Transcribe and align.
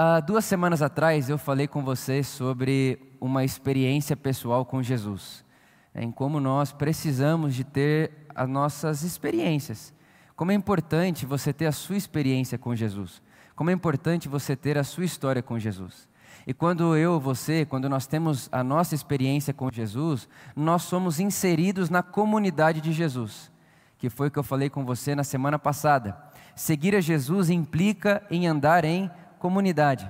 Há 0.00 0.20
duas 0.20 0.44
semanas 0.44 0.80
atrás 0.80 1.28
eu 1.28 1.36
falei 1.36 1.66
com 1.66 1.82
você 1.82 2.22
sobre 2.22 3.16
uma 3.20 3.42
experiência 3.42 4.16
pessoal 4.16 4.64
com 4.64 4.80
Jesus, 4.80 5.44
né, 5.92 6.04
em 6.04 6.12
como 6.12 6.38
nós 6.38 6.70
precisamos 6.70 7.52
de 7.52 7.64
ter 7.64 8.12
as 8.32 8.48
nossas 8.48 9.02
experiências. 9.02 9.92
Como 10.36 10.52
é 10.52 10.54
importante 10.54 11.26
você 11.26 11.52
ter 11.52 11.66
a 11.66 11.72
sua 11.72 11.96
experiência 11.96 12.56
com 12.56 12.76
Jesus. 12.76 13.20
Como 13.56 13.70
é 13.70 13.72
importante 13.72 14.28
você 14.28 14.54
ter 14.54 14.78
a 14.78 14.84
sua 14.84 15.04
história 15.04 15.42
com 15.42 15.58
Jesus. 15.58 16.08
E 16.46 16.54
quando 16.54 16.96
eu, 16.96 17.18
você, 17.18 17.64
quando 17.64 17.88
nós 17.88 18.06
temos 18.06 18.48
a 18.52 18.62
nossa 18.62 18.94
experiência 18.94 19.52
com 19.52 19.68
Jesus, 19.68 20.28
nós 20.54 20.82
somos 20.82 21.18
inseridos 21.18 21.90
na 21.90 22.04
comunidade 22.04 22.80
de 22.80 22.92
Jesus, 22.92 23.50
que 23.98 24.08
foi 24.08 24.28
o 24.28 24.30
que 24.30 24.38
eu 24.38 24.44
falei 24.44 24.70
com 24.70 24.84
você 24.84 25.16
na 25.16 25.24
semana 25.24 25.58
passada. 25.58 26.16
Seguir 26.54 26.94
a 26.94 27.00
Jesus 27.00 27.50
implica 27.50 28.22
em 28.30 28.46
andar 28.46 28.84
em 28.84 29.10
comunidade. 29.38 30.06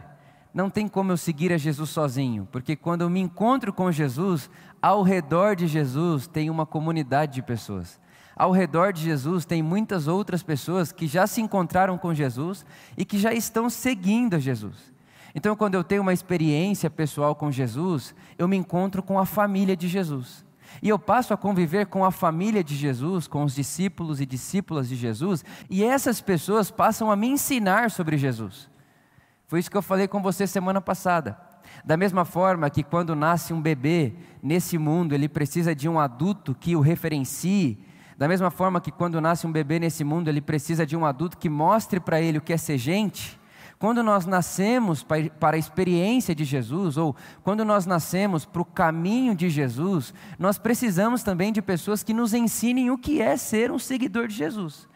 Não 0.53 0.69
tem 0.69 0.89
como 0.89 1.13
eu 1.13 1.17
seguir 1.17 1.53
a 1.53 1.59
Jesus 1.59 1.91
sozinho, 1.91 2.49
porque 2.51 2.75
quando 2.75 3.03
eu 3.03 3.11
me 3.11 3.21
encontro 3.21 3.73
com 3.73 3.93
Jesus, 3.93 4.51
ao 4.83 5.03
redor 5.03 5.55
de 5.55 5.69
Jesus 5.69 6.27
tem 6.27 6.51
uma 6.51 6.67
comunidade 6.67 7.35
de 7.35 7.43
pessoas. 7.43 8.01
Ao 8.35 8.51
redor 8.51 8.93
de 8.93 9.03
Jesus 9.03 9.45
tem 9.45 9.63
muitas 9.63 10.09
outras 10.09 10.43
pessoas 10.43 10.91
que 10.91 11.07
já 11.07 11.27
se 11.27 11.41
encontraram 11.41 11.99
com 11.99 12.15
Jesus 12.15 12.65
e 12.97 13.05
que 13.05 13.19
já 13.19 13.33
estão 13.33 13.69
seguindo 13.69 14.35
a 14.35 14.39
Jesus. 14.39 14.93
Então, 15.35 15.55
quando 15.55 15.75
eu 15.75 15.85
tenho 15.85 16.03
uma 16.03 16.13
experiência 16.13 16.89
pessoal 16.89 17.35
com 17.35 17.51
Jesus, 17.51 18.15
eu 18.39 18.49
me 18.49 18.57
encontro 18.57 19.03
com 19.03 19.19
a 19.19 19.27
família 19.27 19.77
de 19.77 19.87
Jesus. 19.87 20.45
E 20.83 20.89
eu 20.89 20.99
passo 20.99 21.35
a 21.35 21.37
conviver 21.37 21.87
com 21.87 22.05
a 22.05 22.11
família 22.11 22.63
de 22.63 22.75
Jesus, 22.75 23.27
com 23.27 23.45
os 23.45 23.55
discípulos 23.55 24.21
e 24.21 24.27
discípulas 24.27 24.89
de 24.89 24.97
Jesus, 24.97 25.45
e 25.69 25.85
essas 25.85 26.21
pessoas 26.21 26.71
passam 26.71 27.11
a 27.11 27.17
me 27.17 27.29
ensinar 27.29 27.91
sobre 27.91 28.17
Jesus. 28.17 28.71
Foi 29.49 29.59
isso 29.59 29.71
que 29.71 29.77
eu 29.77 29.83
falei 29.83 30.07
com 30.07 30.21
você 30.21 30.47
semana 30.47 30.79
passada. 30.79 31.39
Da 31.83 31.97
mesma 31.97 32.27
forma 32.27 32.69
que 32.69 32.83
quando 32.83 33.17
nasce 33.17 33.55
um 33.55 33.61
bebê 33.61 34.13
nesse 34.43 34.77
mundo, 34.77 35.15
ele 35.15 35.27
precisa 35.27 35.75
de 35.75 35.89
um 35.89 35.99
adulto 35.99 36.55
que 36.55 36.77
o 36.77 36.81
referencie. 36.81 37.79
Da 38.19 38.29
mesma 38.29 38.51
forma 38.51 38.79
que 38.79 38.93
quando 38.93 39.23
nasce 39.23 39.47
um 39.47 39.53
bebê 39.53 39.79
nesse 39.79 40.05
mundo, 40.05 40.29
ele 40.29 40.43
precisa 40.43 40.85
de 40.85 40.95
um 40.95 41.07
adulto 41.07 41.39
que 41.39 41.49
mostre 41.49 41.99
para 41.99 42.21
ele 42.21 42.37
o 42.37 42.43
que 42.43 42.53
é 42.53 42.59
ser 42.59 42.77
gente. 42.77 43.41
Quando 43.79 44.03
nós 44.03 44.27
nascemos 44.27 45.03
para 45.03 45.57
a 45.57 45.59
experiência 45.59 46.35
de 46.35 46.45
Jesus, 46.45 46.99
ou 46.99 47.17
quando 47.43 47.65
nós 47.65 47.87
nascemos 47.87 48.45
para 48.45 48.61
o 48.61 48.67
caminho 48.67 49.35
de 49.35 49.49
Jesus, 49.49 50.13
nós 50.39 50.59
precisamos 50.59 51.23
também 51.23 51.53
de 51.53 51.63
pessoas 51.63 52.03
que 52.03 52.13
nos 52.13 52.35
ensinem 52.35 52.91
o 52.91 52.99
que 52.99 53.23
é 53.23 53.35
ser 53.39 53.71
um 53.71 53.79
seguidor 53.79 54.29
de 54.29 54.35
Jesus. 54.35 54.87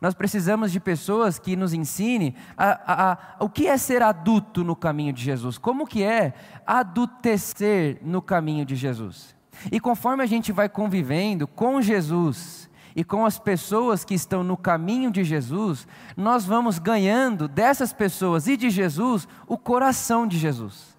Nós 0.00 0.14
precisamos 0.14 0.72
de 0.72 0.80
pessoas 0.80 1.38
que 1.38 1.54
nos 1.54 1.74
ensinem 1.74 2.34
a, 2.56 2.70
a, 2.70 3.12
a, 3.12 3.44
o 3.44 3.50
que 3.50 3.66
é 3.66 3.76
ser 3.76 4.02
adulto 4.02 4.64
no 4.64 4.74
caminho 4.74 5.12
de 5.12 5.22
Jesus, 5.22 5.58
como 5.58 5.86
que 5.86 6.02
é 6.02 6.32
adultecer 6.66 7.98
no 8.02 8.22
caminho 8.22 8.64
de 8.64 8.74
Jesus. 8.74 9.36
E 9.70 9.78
conforme 9.78 10.22
a 10.22 10.26
gente 10.26 10.52
vai 10.52 10.68
convivendo 10.68 11.46
com 11.46 11.82
Jesus 11.82 12.70
e 12.96 13.04
com 13.04 13.26
as 13.26 13.38
pessoas 13.38 14.04
que 14.04 14.14
estão 14.14 14.42
no 14.42 14.56
caminho 14.56 15.10
de 15.10 15.22
Jesus, 15.22 15.86
nós 16.16 16.46
vamos 16.46 16.78
ganhando 16.78 17.46
dessas 17.46 17.92
pessoas 17.92 18.46
e 18.46 18.56
de 18.56 18.70
Jesus 18.70 19.28
o 19.46 19.58
coração 19.58 20.26
de 20.26 20.38
Jesus. 20.38 20.98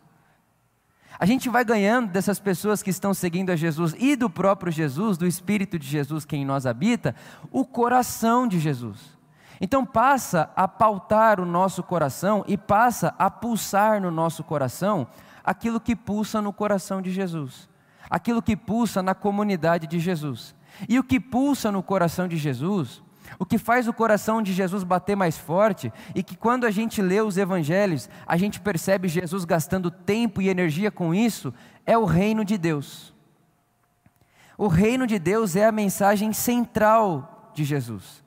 A 1.21 1.25
gente 1.27 1.49
vai 1.49 1.63
ganhando 1.63 2.07
dessas 2.07 2.39
pessoas 2.39 2.81
que 2.81 2.89
estão 2.89 3.13
seguindo 3.13 3.51
a 3.51 3.55
Jesus 3.55 3.93
e 3.99 4.15
do 4.15 4.27
próprio 4.27 4.71
Jesus, 4.71 5.19
do 5.19 5.27
Espírito 5.27 5.77
de 5.77 5.85
Jesus 5.85 6.25
que 6.25 6.35
em 6.35 6.43
nós 6.43 6.65
habita, 6.65 7.13
o 7.51 7.63
coração 7.63 8.47
de 8.47 8.59
Jesus. 8.59 8.97
Então 9.61 9.85
passa 9.85 10.49
a 10.55 10.67
pautar 10.67 11.39
o 11.39 11.45
nosso 11.45 11.83
coração 11.83 12.43
e 12.47 12.57
passa 12.57 13.13
a 13.19 13.29
pulsar 13.29 14.01
no 14.01 14.09
nosso 14.09 14.43
coração 14.43 15.07
aquilo 15.43 15.79
que 15.79 15.95
pulsa 15.95 16.41
no 16.41 16.51
coração 16.51 17.03
de 17.03 17.11
Jesus, 17.11 17.69
aquilo 18.09 18.41
que 18.41 18.57
pulsa 18.57 19.03
na 19.03 19.13
comunidade 19.13 19.85
de 19.85 19.99
Jesus. 19.99 20.55
E 20.89 20.97
o 20.97 21.03
que 21.03 21.19
pulsa 21.19 21.71
no 21.71 21.83
coração 21.83 22.27
de 22.27 22.35
Jesus 22.35 23.03
o 23.41 23.45
que 23.45 23.57
faz 23.57 23.87
o 23.87 23.93
coração 23.93 24.39
de 24.39 24.53
Jesus 24.53 24.83
bater 24.83 25.15
mais 25.15 25.35
forte 25.35 25.91
e 26.13 26.21
que 26.21 26.35
quando 26.35 26.63
a 26.63 26.69
gente 26.69 27.01
lê 27.01 27.21
os 27.21 27.37
evangelhos, 27.37 28.07
a 28.23 28.37
gente 28.37 28.59
percebe 28.59 29.07
Jesus 29.07 29.45
gastando 29.45 29.89
tempo 29.89 30.43
e 30.43 30.47
energia 30.47 30.91
com 30.91 31.11
isso, 31.11 31.51
é 31.83 31.97
o 31.97 32.05
reino 32.05 32.45
de 32.45 32.55
Deus. 32.55 33.11
O 34.55 34.67
reino 34.67 35.07
de 35.07 35.17
Deus 35.17 35.55
é 35.55 35.65
a 35.65 35.71
mensagem 35.71 36.31
central 36.31 37.51
de 37.55 37.63
Jesus. 37.63 38.23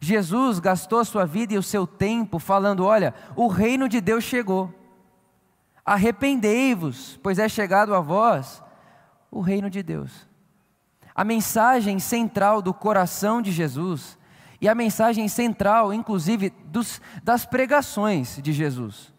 Jesus 0.00 0.58
gastou 0.58 1.04
sua 1.04 1.24
vida 1.24 1.54
e 1.54 1.58
o 1.58 1.62
seu 1.62 1.86
tempo 1.86 2.40
falando: 2.40 2.84
olha, 2.84 3.14
o 3.36 3.46
reino 3.46 3.88
de 3.88 4.00
Deus 4.00 4.24
chegou. 4.24 4.74
Arrependei-vos, 5.86 7.20
pois 7.22 7.38
é 7.38 7.48
chegado 7.48 7.94
a 7.94 8.00
vós 8.00 8.60
o 9.30 9.40
reino 9.40 9.70
de 9.70 9.80
Deus. 9.80 10.28
A 11.14 11.22
mensagem 11.22 12.00
central 12.00 12.60
do 12.60 12.74
coração 12.74 13.40
de 13.40 13.52
Jesus 13.52 14.18
e 14.60 14.68
a 14.68 14.74
mensagem 14.74 15.26
central, 15.26 15.92
inclusive, 15.92 16.50
dos, 16.66 17.00
das 17.22 17.46
pregações 17.46 18.38
de 18.42 18.52
Jesus, 18.52 19.12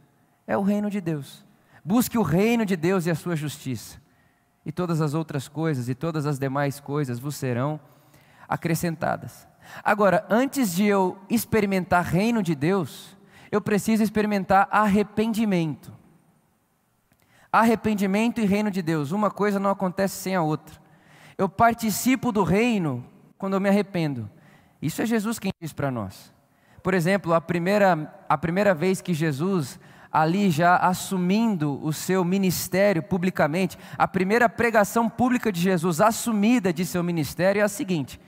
é 0.45 0.55
o 0.55 0.61
reino 0.61 0.89
de 0.89 1.01
Deus. 1.01 1.43
Busque 1.83 2.17
o 2.17 2.21
reino 2.21 2.65
de 2.65 2.75
Deus 2.75 3.05
e 3.05 3.11
a 3.11 3.15
sua 3.15 3.35
justiça, 3.35 3.99
e 4.63 4.71
todas 4.71 5.01
as 5.01 5.13
outras 5.15 5.47
coisas 5.47 5.89
e 5.89 5.95
todas 5.95 6.27
as 6.27 6.37
demais 6.37 6.79
coisas 6.79 7.19
vos 7.19 7.35
serão 7.35 7.79
acrescentadas. 8.47 9.47
Agora, 9.83 10.25
antes 10.29 10.75
de 10.75 10.85
eu 10.85 11.17
experimentar 11.29 12.03
reino 12.03 12.43
de 12.43 12.53
Deus, 12.53 13.17
eu 13.51 13.61
preciso 13.61 14.03
experimentar 14.03 14.67
arrependimento. 14.71 15.91
Arrependimento 17.51 18.39
e 18.39 18.45
reino 18.45 18.69
de 18.69 18.81
Deus, 18.81 19.11
uma 19.11 19.31
coisa 19.31 19.59
não 19.59 19.69
acontece 19.69 20.15
sem 20.15 20.35
a 20.35 20.41
outra. 20.41 20.79
Eu 21.37 21.49
participo 21.49 22.31
do 22.31 22.43
reino 22.43 23.03
quando 23.37 23.55
eu 23.55 23.61
me 23.61 23.69
arrependo. 23.69 24.29
Isso 24.81 25.01
é 25.01 25.05
Jesus 25.05 25.37
quem 25.37 25.51
diz 25.61 25.71
para 25.71 25.91
nós. 25.91 26.33
Por 26.81 26.93
exemplo, 26.93 27.33
a 27.33 27.39
primeira, 27.39 28.11
a 28.27 28.37
primeira 28.37 28.73
vez 28.73 29.01
que 29.01 29.13
Jesus, 29.13 29.79
ali 30.11 30.49
já 30.49 30.77
assumindo 30.77 31.79
o 31.83 31.93
seu 31.93 32.25
ministério 32.25 33.03
publicamente, 33.03 33.77
a 33.97 34.07
primeira 34.07 34.49
pregação 34.49 35.07
pública 35.07 35.51
de 35.51 35.61
Jesus 35.61 36.01
assumida 36.01 36.73
de 36.73 36.85
seu 36.85 37.03
ministério 37.03 37.59
é 37.59 37.63
a 37.63 37.69
seguinte: 37.69 38.19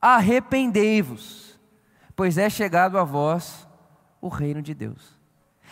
arrependei-vos, 0.00 1.60
pois 2.16 2.36
é 2.36 2.50
chegado 2.50 2.98
a 2.98 3.04
vós 3.04 3.68
o 4.20 4.28
reino 4.28 4.60
de 4.60 4.74
Deus. 4.74 5.20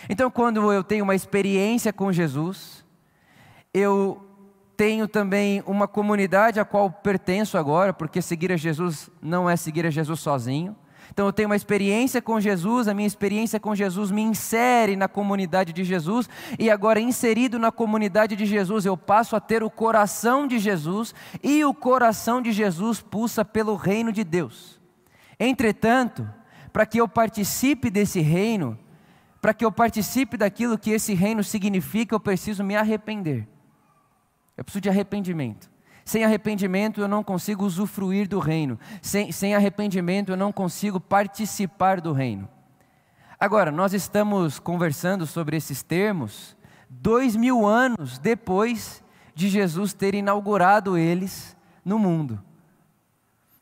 Então, 0.08 0.30
quando 0.30 0.72
eu 0.72 0.82
tenho 0.84 1.04
uma 1.04 1.14
experiência 1.14 1.92
com 1.92 2.12
Jesus, 2.12 2.84
eu 3.74 4.29
tenho 4.80 5.06
também 5.06 5.62
uma 5.66 5.86
comunidade 5.86 6.58
a 6.58 6.64
qual 6.64 6.91
pertenço 6.91 7.58
agora, 7.58 7.92
porque 7.92 8.22
seguir 8.22 8.50
a 8.50 8.56
Jesus 8.56 9.10
não 9.20 9.48
é 9.48 9.54
seguir 9.54 9.84
a 9.84 9.91
Jesus 9.91 10.20
sozinho. 10.20 10.74
Então 11.12 11.26
eu 11.26 11.34
tenho 11.34 11.50
uma 11.50 11.56
experiência 11.56 12.22
com 12.22 12.41
Jesus, 12.41 12.88
a 12.88 12.94
minha 12.94 13.06
experiência 13.06 13.60
com 13.60 13.74
Jesus 13.74 14.10
me 14.10 14.22
insere 14.22 14.96
na 14.96 15.06
comunidade 15.06 15.74
de 15.74 15.84
Jesus, 15.84 16.30
e 16.58 16.70
agora 16.70 16.98
inserido 16.98 17.58
na 17.58 17.70
comunidade 17.70 18.34
de 18.34 18.46
Jesus, 18.46 18.86
eu 18.86 18.96
passo 18.96 19.36
a 19.36 19.41
ter 19.41 19.62
o 19.62 19.68
coração 19.68 20.46
de 20.46 20.58
Jesus, 20.58 21.14
e 21.42 21.62
o 21.62 21.74
coração 21.74 22.41
de 22.41 22.50
Jesus 22.50 23.02
pulsa 23.02 23.44
pelo 23.44 23.76
reino 23.76 24.10
de 24.10 24.24
Deus. 24.24 24.80
Entretanto, 25.38 26.26
para 26.72 26.86
que 26.86 26.98
eu 26.98 27.06
participe 27.06 27.91
desse 27.91 28.20
reino, 28.20 28.78
para 29.42 29.52
que 29.52 29.62
eu 29.62 29.70
participe 29.70 30.38
daquilo 30.38 30.78
que 30.78 30.91
esse 30.91 31.12
reino 31.12 31.44
significa, 31.44 32.14
eu 32.14 32.20
preciso 32.20 32.64
me 32.64 32.76
arrepender. 32.76 33.47
Eu 34.60 34.65
preciso 34.65 34.82
de 34.82 34.91
arrependimento. 34.91 35.71
Sem 36.04 36.22
arrependimento 36.22 37.00
eu 37.00 37.09
não 37.09 37.25
consigo 37.25 37.65
usufruir 37.65 38.28
do 38.28 38.38
reino. 38.38 38.78
Sem, 39.00 39.32
sem 39.32 39.54
arrependimento 39.54 40.32
eu 40.32 40.37
não 40.37 40.53
consigo 40.53 41.00
participar 41.00 41.98
do 41.98 42.12
reino. 42.12 42.47
Agora, 43.38 43.72
nós 43.72 43.94
estamos 43.94 44.59
conversando 44.59 45.26
sobre 45.26 45.56
esses 45.56 45.82
termos 45.82 46.54
dois 46.91 47.34
mil 47.34 47.66
anos 47.66 48.18
depois 48.18 49.03
de 49.34 49.48
Jesus 49.48 49.95
ter 49.95 50.15
inaugurado 50.15 50.98
eles 50.98 51.57
no 51.83 51.98
mundo. 51.98 52.39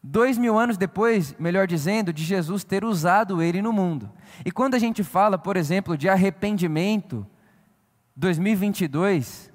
Dois 0.03 0.37
mil 0.37 0.59
anos 0.59 0.77
depois, 0.77 1.33
melhor 1.39 1.69
dizendo, 1.69 2.12
de 2.12 2.25
Jesus 2.25 2.65
ter 2.65 2.85
usado 2.85 3.41
ele 3.41 3.62
no 3.62 3.73
mundo. 3.73 4.11
E 4.45 4.50
quando 4.50 4.75
a 4.75 4.81
gente 4.81 5.05
fala, 5.05 5.39
por 5.39 5.56
exemplo, 5.56 5.97
de 5.97 6.09
arrependimento, 6.09 7.25
2022, 8.17 9.48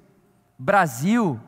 Brasil, 0.64 1.38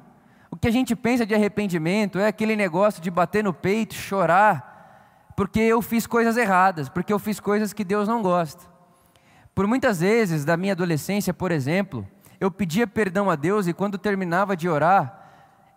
o 0.51 0.57
que 0.59 0.69
a 0.69 0.71
gente 0.71 0.95
pensa 0.95 1.25
de 1.25 1.35
arrependimento 1.35 2.19
é 2.19 2.27
aquele 2.27 2.55
negócio 2.55 3.01
de 3.01 3.11
bater 3.11 3.43
no 3.43 3.55
peito, 3.55 3.95
chorar, 3.95 5.33
porque 5.35 5.59
eu 5.59 5.81
fiz 5.81 6.07
coisas 6.07 6.37
erradas, 6.37 6.91
porque 6.91 7.11
eu 7.11 7.19
fiz 7.19 7.41
coisas 7.41 7.73
que 7.73 7.83
Deus 7.83 8.07
não 8.07 8.21
gosta. 8.21 8.63
Por 9.55 9.67
muitas 9.67 10.01
vezes, 10.01 10.45
da 10.45 10.55
minha 10.55 10.75
adolescência, 10.75 11.33
por 11.33 11.51
exemplo, 11.51 12.07
eu 12.39 12.51
pedia 12.51 12.87
perdão 12.87 13.31
a 13.31 13.37
Deus 13.37 13.67
e 13.67 13.73
quando 13.73 13.97
terminava 13.97 14.55
de 14.55 14.69
orar, 14.69 15.19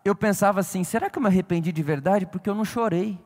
eu 0.03 0.13
pensava 0.13 0.59
assim: 0.59 0.83
será 0.83 1.09
que 1.09 1.17
eu 1.17 1.23
me 1.23 1.29
arrependi 1.29 1.71
de 1.71 1.81
verdade? 1.81 2.25
Porque 2.25 2.49
eu 2.49 2.55
não 2.55 2.65
chorei. 2.65 3.17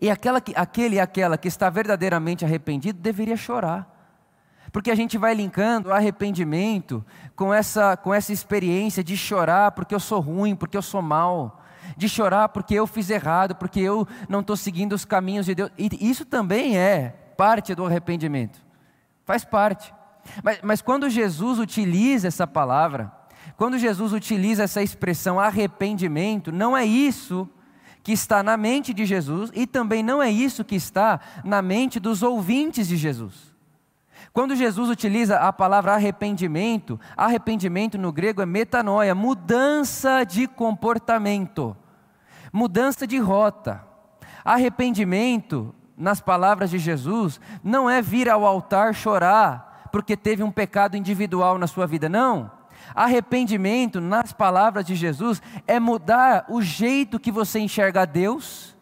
E 0.00 0.10
aquela 0.10 0.40
que, 0.40 0.52
aquele 0.56 0.96
e 0.96 1.00
aquela 1.00 1.38
que 1.38 1.46
está 1.46 1.70
verdadeiramente 1.70 2.44
arrependido 2.44 2.98
deveria 2.98 3.36
chorar. 3.36 3.93
Porque 4.74 4.90
a 4.90 4.94
gente 4.96 5.16
vai 5.16 5.34
linkando 5.34 5.88
o 5.88 5.92
arrependimento 5.92 7.04
com 7.36 7.54
essa, 7.54 7.96
com 7.96 8.12
essa 8.12 8.32
experiência 8.32 9.04
de 9.04 9.16
chorar 9.16 9.70
porque 9.70 9.94
eu 9.94 10.00
sou 10.00 10.18
ruim, 10.18 10.56
porque 10.56 10.76
eu 10.76 10.82
sou 10.82 11.00
mal, 11.00 11.62
de 11.96 12.08
chorar 12.08 12.48
porque 12.48 12.74
eu 12.74 12.84
fiz 12.84 13.08
errado, 13.08 13.54
porque 13.54 13.78
eu 13.78 14.04
não 14.28 14.40
estou 14.40 14.56
seguindo 14.56 14.92
os 14.92 15.04
caminhos 15.04 15.46
de 15.46 15.54
Deus. 15.54 15.70
E 15.78 15.88
isso 16.00 16.24
também 16.24 16.76
é 16.76 17.10
parte 17.36 17.72
do 17.72 17.86
arrependimento, 17.86 18.60
faz 19.24 19.44
parte. 19.44 19.94
Mas, 20.42 20.58
mas 20.60 20.82
quando 20.82 21.08
Jesus 21.08 21.60
utiliza 21.60 22.26
essa 22.26 22.44
palavra, 22.44 23.12
quando 23.56 23.78
Jesus 23.78 24.12
utiliza 24.12 24.64
essa 24.64 24.82
expressão 24.82 25.38
arrependimento, 25.38 26.50
não 26.50 26.76
é 26.76 26.84
isso 26.84 27.48
que 28.02 28.10
está 28.10 28.42
na 28.42 28.56
mente 28.56 28.92
de 28.92 29.06
Jesus 29.06 29.52
e 29.54 29.68
também 29.68 30.02
não 30.02 30.20
é 30.20 30.32
isso 30.32 30.64
que 30.64 30.74
está 30.74 31.20
na 31.44 31.62
mente 31.62 32.00
dos 32.00 32.24
ouvintes 32.24 32.88
de 32.88 32.96
Jesus. 32.96 33.53
Quando 34.34 34.56
Jesus 34.56 34.90
utiliza 34.90 35.38
a 35.38 35.52
palavra 35.52 35.94
arrependimento, 35.94 36.98
arrependimento 37.16 37.96
no 37.96 38.10
grego 38.10 38.42
é 38.42 38.46
metanoia, 38.46 39.14
mudança 39.14 40.24
de 40.24 40.48
comportamento, 40.48 41.76
mudança 42.52 43.06
de 43.06 43.16
rota. 43.16 43.86
Arrependimento, 44.44 45.72
nas 45.96 46.20
palavras 46.20 46.68
de 46.68 46.80
Jesus, 46.80 47.40
não 47.62 47.88
é 47.88 48.02
vir 48.02 48.28
ao 48.28 48.44
altar 48.44 48.92
chorar 48.92 49.88
porque 49.92 50.16
teve 50.16 50.42
um 50.42 50.50
pecado 50.50 50.96
individual 50.96 51.56
na 51.56 51.68
sua 51.68 51.86
vida, 51.86 52.08
não. 52.08 52.50
Arrependimento, 52.92 54.00
nas 54.00 54.32
palavras 54.32 54.84
de 54.84 54.96
Jesus, 54.96 55.40
é 55.64 55.78
mudar 55.78 56.46
o 56.48 56.60
jeito 56.60 57.20
que 57.20 57.30
você 57.30 57.60
enxerga 57.60 58.04
Deus, 58.04 58.76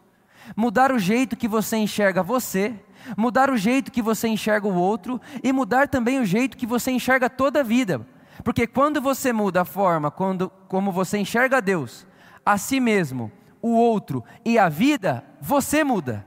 mudar 0.55 0.91
o 0.91 0.97
jeito 0.97 1.37
que 1.37 1.47
você 1.47 1.77
enxerga 1.77 2.23
você, 2.23 2.73
mudar 3.17 3.49
o 3.49 3.57
jeito 3.57 3.91
que 3.91 4.01
você 4.01 4.27
enxerga 4.27 4.67
o 4.67 4.75
outro 4.75 5.19
e 5.43 5.51
mudar 5.51 5.87
também 5.87 6.19
o 6.19 6.25
jeito 6.25 6.57
que 6.57 6.65
você 6.65 6.91
enxerga 6.91 7.29
toda 7.29 7.59
a 7.61 7.63
vida. 7.63 8.05
Porque 8.43 8.65
quando 8.65 9.01
você 9.01 9.31
muda 9.31 9.61
a 9.61 9.65
forma 9.65 10.09
quando, 10.09 10.49
como 10.67 10.91
você 10.91 11.17
enxerga 11.17 11.61
Deus, 11.61 12.05
a 12.45 12.57
si 12.57 12.79
mesmo, 12.79 13.31
o 13.61 13.69
outro 13.69 14.23
e 14.43 14.57
a 14.59 14.67
vida, 14.67 15.23
você 15.39 15.83
muda. 15.83 16.25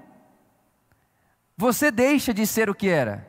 Você 1.57 1.91
deixa 1.91 2.33
de 2.33 2.47
ser 2.47 2.71
o 2.71 2.75
que 2.75 2.89
era. 2.89 3.27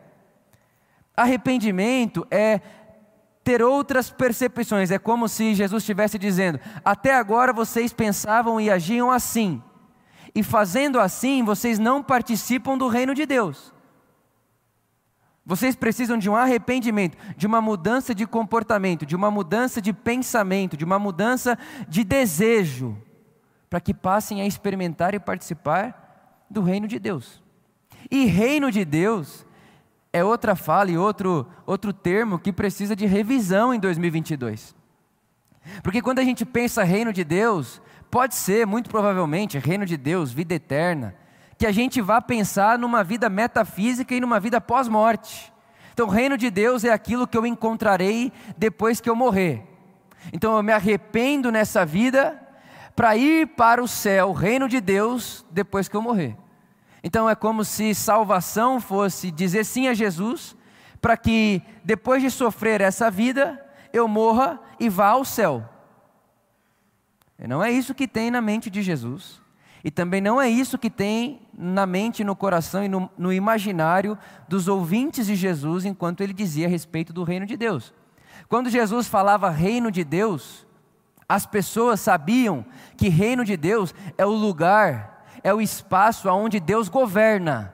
Arrependimento 1.16 2.28
é 2.30 2.62
ter 3.44 3.62
outras 3.62 4.10
percepções, 4.10 4.92
é 4.92 5.00
como 5.00 5.28
se 5.30 5.56
Jesus 5.56 5.82
estivesse 5.82 6.20
dizendo: 6.20 6.60
até 6.84 7.16
agora 7.16 7.54
vocês 7.54 7.94
pensavam 7.94 8.60
e 8.60 8.70
agiam 8.70 9.10
assim, 9.10 9.64
e 10.34 10.44
fazendo 10.44 11.00
assim, 11.00 11.44
vocês 11.44 11.80
não 11.80 12.04
participam 12.04 12.78
do 12.78 12.88
reino 12.88 13.14
de 13.14 13.26
Deus. 13.26 13.74
Vocês 15.46 15.78
precisam 15.78 16.18
de 16.18 16.30
um 16.30 16.36
arrependimento, 16.36 17.18
de 17.38 17.48
uma 17.48 17.62
mudança 17.62 18.14
de 18.14 18.28
comportamento, 18.28 19.06
de 19.06 19.16
uma 19.16 19.32
mudança 19.32 19.82
de 19.82 19.94
pensamento, 19.94 20.76
de 20.76 20.84
uma 20.84 21.00
mudança 21.00 21.58
de 21.88 22.04
desejo, 22.04 22.98
para 23.70 23.80
que 23.80 23.94
passem 23.94 24.42
a 24.42 24.46
experimentar 24.46 25.14
e 25.14 25.20
participar 25.20 26.46
do 26.50 26.62
reino 26.62 26.86
de 26.86 27.00
Deus. 27.00 27.42
E 28.12 28.26
reino 28.26 28.70
de 28.70 28.84
Deus 28.84 29.46
é 30.12 30.24
outra 30.24 30.56
fala 30.56 30.92
e 30.92 30.98
outro, 30.98 31.48
outro 31.66 31.94
termo 31.94 32.40
que 32.40 32.52
precisa 32.52 32.96
de 32.96 33.06
revisão 33.06 33.74
em 33.74 33.80
2022. 33.80 34.76
Porque 35.84 36.02
quando 36.02 36.20
a 36.20 36.24
gente 36.24 36.46
pensa 36.46 36.84
reino 36.84 37.14
de 37.14 37.24
Deus, 37.24 37.82
Pode 38.10 38.36
ser, 38.36 38.66
muito 38.66 38.90
provavelmente, 38.90 39.58
reino 39.60 39.86
de 39.86 39.98
Deus, 39.98 40.32
vida 40.32 40.56
eterna, 40.56 41.16
que 41.58 41.66
a 41.66 41.72
gente 41.72 42.00
vá 42.02 42.22
pensar 42.22 42.78
numa 42.78 43.04
vida 43.04 43.30
metafísica 43.30 44.16
e 44.16 44.20
numa 44.20 44.40
vida 44.40 44.62
pós-morte. 44.62 45.52
Então, 45.92 46.08
o 46.08 46.12
reino 46.12 46.38
de 46.38 46.50
Deus 46.50 46.84
é 46.84 46.92
aquilo 46.92 47.28
que 47.28 47.38
eu 47.38 47.46
encontrarei 47.46 48.32
depois 48.58 49.02
que 49.02 49.10
eu 49.10 49.16
morrer. 49.16 49.64
Então, 50.32 50.56
eu 50.56 50.64
me 50.64 50.72
arrependo 50.72 51.52
nessa 51.52 51.86
vida 51.86 52.40
para 52.96 53.18
ir 53.18 53.48
para 53.48 53.84
o 53.84 53.88
céu, 53.88 54.30
o 54.30 54.34
reino 54.34 54.70
de 54.70 54.80
Deus, 54.80 55.46
depois 55.52 55.88
que 55.88 55.96
eu 55.96 56.02
morrer. 56.02 56.38
Então, 57.04 57.30
é 57.30 57.36
como 57.36 57.66
se 57.66 57.94
salvação 57.94 58.80
fosse 58.80 59.32
dizer 59.32 59.66
sim 59.66 59.88
a 59.88 59.94
Jesus, 59.94 60.56
para 61.02 61.18
que 61.18 61.62
depois 61.84 62.22
de 62.22 62.30
sofrer 62.30 62.80
essa 62.82 63.10
vida, 63.10 63.64
eu 63.92 64.08
morra 64.08 64.60
e 64.80 64.90
vá 64.90 65.08
ao 65.10 65.26
céu. 65.26 65.64
Não 67.46 67.64
é 67.64 67.70
isso 67.72 67.94
que 67.94 68.08
tem 68.08 68.32
na 68.32 68.42
mente 68.42 68.70
de 68.70 68.82
Jesus. 68.82 69.42
E 69.84 69.92
também 69.92 70.20
não 70.20 70.42
é 70.42 70.50
isso 70.50 70.78
que 70.78 70.90
tem 70.90 71.42
na 71.56 71.86
mente, 71.86 72.24
no 72.24 72.36
coração 72.36 72.84
e 72.84 72.90
no, 72.90 73.10
no, 73.18 73.32
imaginário 73.32 74.18
dos 74.48 74.68
ouvintes 74.68 75.28
de 75.28 75.36
Jesus 75.36 75.86
enquanto 75.86 76.22
ele 76.22 76.34
dizia 76.34 76.66
a 76.66 76.70
respeito 76.70 77.14
do 77.14 77.24
reino 77.24 77.46
de 77.46 77.56
Deus. 77.56 77.94
Quando 78.50 78.70
Jesus 78.70 79.08
falava 79.08 79.50
reino 79.50 79.92
de 79.92 80.04
Deus, 80.04 80.66
as 81.30 81.46
pessoas 81.46 82.00
sabiam 82.00 82.66
que 82.96 83.10
reino 83.10 83.46
de 83.46 83.56
Deus 83.56 83.94
é 84.18 84.26
o 84.26 84.32
lugar, 84.32 85.26
é 85.44 85.54
o 85.54 85.62
espaço 85.62 86.30
onde 86.30 86.60
Deus 86.60 86.90
governa. 86.90 87.74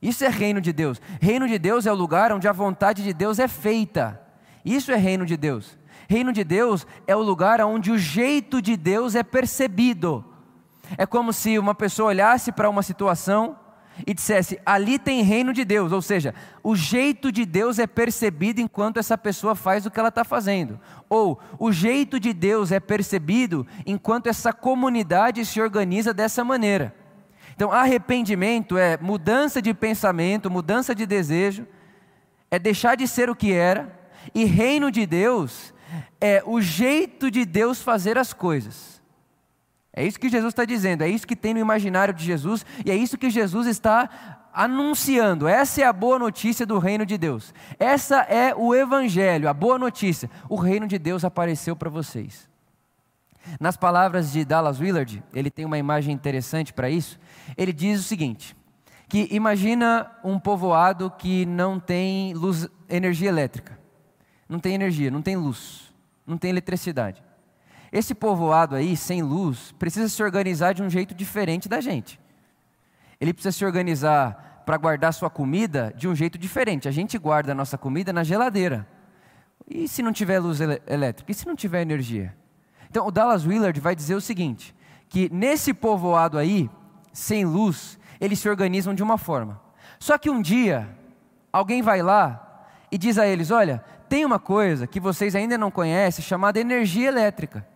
Isso 0.00 0.24
é 0.24 0.28
reino 0.28 0.60
de 0.60 0.72
Deus. 0.72 1.00
Reino 1.20 1.48
de 1.48 1.58
Deus 1.58 1.86
é 1.86 1.92
o 1.92 1.96
lugar 1.96 2.32
onde 2.32 2.48
a 2.48 2.52
vontade 2.52 3.02
de 3.02 3.12
Deus 3.12 3.38
é 3.38 3.48
feita. 3.48 4.20
Isso 4.64 4.90
é 4.92 4.96
reino 4.96 5.24
de 5.24 5.36
Deus. 5.36 5.78
Reino 6.08 6.32
de 6.32 6.44
Deus 6.44 6.86
é 7.06 7.14
o 7.14 7.22
lugar 7.22 7.60
onde 7.60 7.90
o 7.90 7.98
jeito 7.98 8.60
de 8.60 8.76
Deus 8.76 9.14
é 9.14 9.22
percebido. 9.22 10.24
É 10.98 11.06
como 11.06 11.32
se 11.32 11.58
uma 11.58 11.74
pessoa 11.74 12.08
olhasse 12.08 12.52
para 12.52 12.68
uma 12.68 12.82
situação 12.82 13.56
e 14.06 14.14
dissesse: 14.14 14.58
ali 14.64 14.98
tem 14.98 15.22
reino 15.22 15.52
de 15.52 15.64
Deus, 15.64 15.92
ou 15.92 16.02
seja, 16.02 16.34
o 16.62 16.74
jeito 16.74 17.30
de 17.30 17.44
Deus 17.44 17.78
é 17.78 17.86
percebido 17.86 18.60
enquanto 18.60 18.98
essa 18.98 19.16
pessoa 19.16 19.54
faz 19.54 19.86
o 19.86 19.90
que 19.90 19.98
ela 19.98 20.08
está 20.08 20.24
fazendo, 20.24 20.78
ou 21.08 21.38
o 21.58 21.72
jeito 21.72 22.18
de 22.18 22.32
Deus 22.32 22.72
é 22.72 22.80
percebido 22.80 23.66
enquanto 23.86 24.26
essa 24.26 24.52
comunidade 24.52 25.44
se 25.44 25.60
organiza 25.60 26.12
dessa 26.12 26.44
maneira. 26.44 26.94
Então, 27.54 27.70
arrependimento 27.70 28.78
é 28.78 28.96
mudança 28.98 29.60
de 29.60 29.74
pensamento, 29.74 30.50
mudança 30.50 30.94
de 30.94 31.06
desejo, 31.06 31.66
é 32.50 32.58
deixar 32.58 32.96
de 32.96 33.06
ser 33.06 33.28
o 33.28 33.36
que 33.36 33.52
era, 33.52 34.00
e 34.34 34.44
reino 34.44 34.90
de 34.90 35.06
Deus 35.06 35.71
é 36.20 36.42
o 36.46 36.60
jeito 36.60 37.30
de 37.30 37.44
Deus 37.44 37.82
fazer 37.82 38.18
as 38.18 38.32
coisas. 38.32 39.00
É 39.92 40.04
isso 40.04 40.18
que 40.18 40.28
Jesus 40.28 40.52
está 40.52 40.64
dizendo, 40.64 41.02
é 41.02 41.08
isso 41.08 41.26
que 41.26 41.36
tem 41.36 41.52
no 41.52 41.60
imaginário 41.60 42.14
de 42.14 42.24
Jesus 42.24 42.64
e 42.84 42.90
é 42.90 42.96
isso 42.96 43.18
que 43.18 43.28
Jesus 43.28 43.66
está 43.66 44.40
anunciando. 44.52 45.46
Essa 45.46 45.82
é 45.82 45.84
a 45.84 45.92
boa 45.92 46.18
notícia 46.18 46.64
do 46.64 46.78
reino 46.78 47.04
de 47.04 47.18
Deus. 47.18 47.52
Essa 47.78 48.20
é 48.22 48.54
o 48.54 48.74
evangelho, 48.74 49.48
a 49.48 49.54
boa 49.54 49.78
notícia. 49.78 50.30
O 50.48 50.56
reino 50.56 50.86
de 50.86 50.98
Deus 50.98 51.24
apareceu 51.24 51.76
para 51.76 51.90
vocês. 51.90 52.50
Nas 53.58 53.76
palavras 53.76 54.32
de 54.32 54.44
Dallas 54.44 54.80
Willard, 54.80 55.22
ele 55.34 55.50
tem 55.50 55.64
uma 55.64 55.78
imagem 55.78 56.14
interessante 56.14 56.72
para 56.72 56.88
isso. 56.88 57.18
Ele 57.56 57.72
diz 57.72 58.00
o 58.00 58.04
seguinte: 58.04 58.56
que 59.08 59.28
imagina 59.30 60.10
um 60.22 60.38
povoado 60.38 61.10
que 61.10 61.44
não 61.44 61.80
tem 61.80 62.32
luz, 62.34 62.68
energia 62.88 63.28
elétrica. 63.28 63.81
Não 64.48 64.58
tem 64.58 64.74
energia, 64.74 65.10
não 65.10 65.22
tem 65.22 65.36
luz 65.36 65.92
não 66.26 66.38
tem 66.38 66.50
eletricidade. 66.50 67.22
Esse 67.92 68.14
povoado 68.14 68.74
aí, 68.74 68.96
sem 68.96 69.22
luz, 69.22 69.72
precisa 69.78 70.08
se 70.08 70.22
organizar 70.22 70.72
de 70.72 70.82
um 70.82 70.88
jeito 70.88 71.14
diferente 71.14 71.68
da 71.68 71.80
gente. 71.80 72.18
Ele 73.20 73.32
precisa 73.32 73.52
se 73.52 73.64
organizar 73.64 74.62
para 74.64 74.76
guardar 74.76 75.12
sua 75.12 75.28
comida 75.28 75.92
de 75.96 76.08
um 76.08 76.14
jeito 76.14 76.38
diferente. 76.38 76.88
A 76.88 76.92
gente 76.92 77.18
guarda 77.18 77.52
a 77.52 77.54
nossa 77.54 77.76
comida 77.76 78.12
na 78.12 78.24
geladeira. 78.24 78.86
E 79.68 79.86
se 79.86 80.02
não 80.02 80.12
tiver 80.12 80.38
luz 80.38 80.60
elétrica? 80.60 81.30
E 81.30 81.34
se 81.34 81.46
não 81.46 81.54
tiver 81.54 81.82
energia? 81.82 82.34
Então, 82.90 83.06
o 83.06 83.10
Dallas 83.10 83.46
Willard 83.46 83.78
vai 83.80 83.94
dizer 83.94 84.14
o 84.14 84.20
seguinte: 84.20 84.74
que 85.08 85.28
nesse 85.30 85.74
povoado 85.74 86.38
aí, 86.38 86.70
sem 87.12 87.44
luz, 87.44 87.98
eles 88.20 88.38
se 88.38 88.48
organizam 88.48 88.94
de 88.94 89.02
uma 89.02 89.18
forma. 89.18 89.60
Só 89.98 90.16
que 90.16 90.30
um 90.30 90.40
dia, 90.40 90.88
alguém 91.52 91.82
vai 91.82 92.02
lá 92.02 92.66
e 92.90 92.98
diz 92.98 93.18
a 93.18 93.26
eles: 93.26 93.50
Olha, 93.50 93.84
tem 94.12 94.26
uma 94.26 94.38
coisa 94.38 94.86
que 94.86 95.00
vocês 95.00 95.34
ainda 95.34 95.56
não 95.56 95.70
conhecem 95.70 96.22
chamada 96.22 96.60
energia 96.60 97.08
elétrica. 97.08 97.66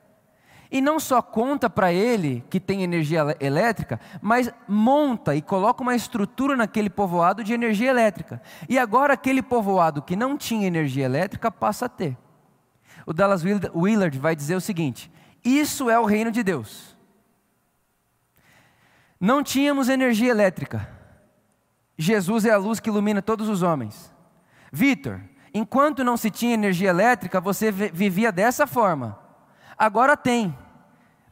E 0.71 0.83
não 0.83 1.00
só 1.00 1.23
conta 1.23 1.71
para 1.71 1.95
ele 1.95 2.45
que 2.50 2.61
tem 2.61 2.83
energia 2.83 3.35
elétrica, 3.40 3.99
mas 4.21 4.52
monta 4.69 5.35
e 5.35 5.40
coloca 5.40 5.81
uma 5.81 5.95
estrutura 5.95 6.55
naquele 6.55 6.90
povoado 6.90 7.43
de 7.43 7.55
energia 7.55 7.88
elétrica. 7.88 8.43
E 8.69 8.78
agora 8.78 9.14
aquele 9.14 9.40
povoado 9.40 10.02
que 10.02 10.14
não 10.14 10.37
tinha 10.37 10.66
energia 10.66 11.07
elétrica 11.07 11.50
passa 11.50 11.87
a 11.87 11.88
ter. 11.88 12.19
O 13.07 13.14
Dallas 13.14 13.43
Willard 13.75 14.19
vai 14.19 14.37
dizer 14.37 14.57
o 14.57 14.61
seguinte: 14.61 15.11
isso 15.43 15.88
é 15.88 15.99
o 15.99 16.05
reino 16.05 16.31
de 16.31 16.43
Deus. 16.43 16.95
Não 19.19 19.43
tínhamos 19.43 19.88
energia 19.88 20.33
elétrica. 20.33 20.87
Jesus 21.97 22.45
é 22.45 22.50
a 22.50 22.59
luz 22.59 22.78
que 22.78 22.90
ilumina 22.90 23.23
todos 23.23 23.49
os 23.49 23.62
homens. 23.62 24.14
Vitor, 24.71 25.23
Enquanto 25.56 26.04
não 26.04 26.18
se 26.18 26.30
tinha 26.30 26.52
energia 26.52 26.90
elétrica, 26.90 27.40
você 27.40 27.72
vivia 27.72 28.30
dessa 28.30 28.66
forma. 28.66 29.18
Agora 29.78 30.14
tem. 30.14 30.54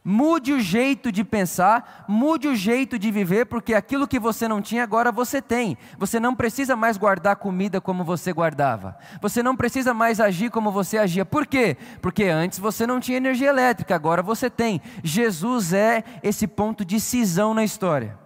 Mude 0.03 0.51
o 0.51 0.59
jeito 0.59 1.11
de 1.11 1.23
pensar, 1.23 2.05
mude 2.07 2.47
o 2.47 2.55
jeito 2.55 2.97
de 2.97 3.11
viver, 3.11 3.45
porque 3.45 3.75
aquilo 3.75 4.07
que 4.07 4.17
você 4.17 4.47
não 4.47 4.63
tinha 4.63 4.83
agora 4.83 5.11
você 5.11 5.43
tem. 5.43 5.77
Você 5.99 6.19
não 6.19 6.33
precisa 6.33 6.75
mais 6.75 6.97
guardar 6.97 7.35
comida 7.35 7.79
como 7.79 8.03
você 8.03 8.33
guardava. 8.33 8.97
Você 9.21 9.43
não 9.43 9.55
precisa 9.55 9.93
mais 9.93 10.19
agir 10.19 10.49
como 10.49 10.71
você 10.71 10.97
agia. 10.97 11.23
Por 11.23 11.45
quê? 11.45 11.77
Porque 12.01 12.23
antes 12.23 12.57
você 12.57 12.87
não 12.87 12.99
tinha 12.99 13.17
energia 13.17 13.49
elétrica, 13.49 13.93
agora 13.93 14.23
você 14.23 14.49
tem. 14.49 14.81
Jesus 15.03 15.71
é 15.71 16.03
esse 16.23 16.47
ponto 16.47 16.83
de 16.83 16.99
cisão 16.99 17.53
na 17.53 17.63
história. 17.63 18.17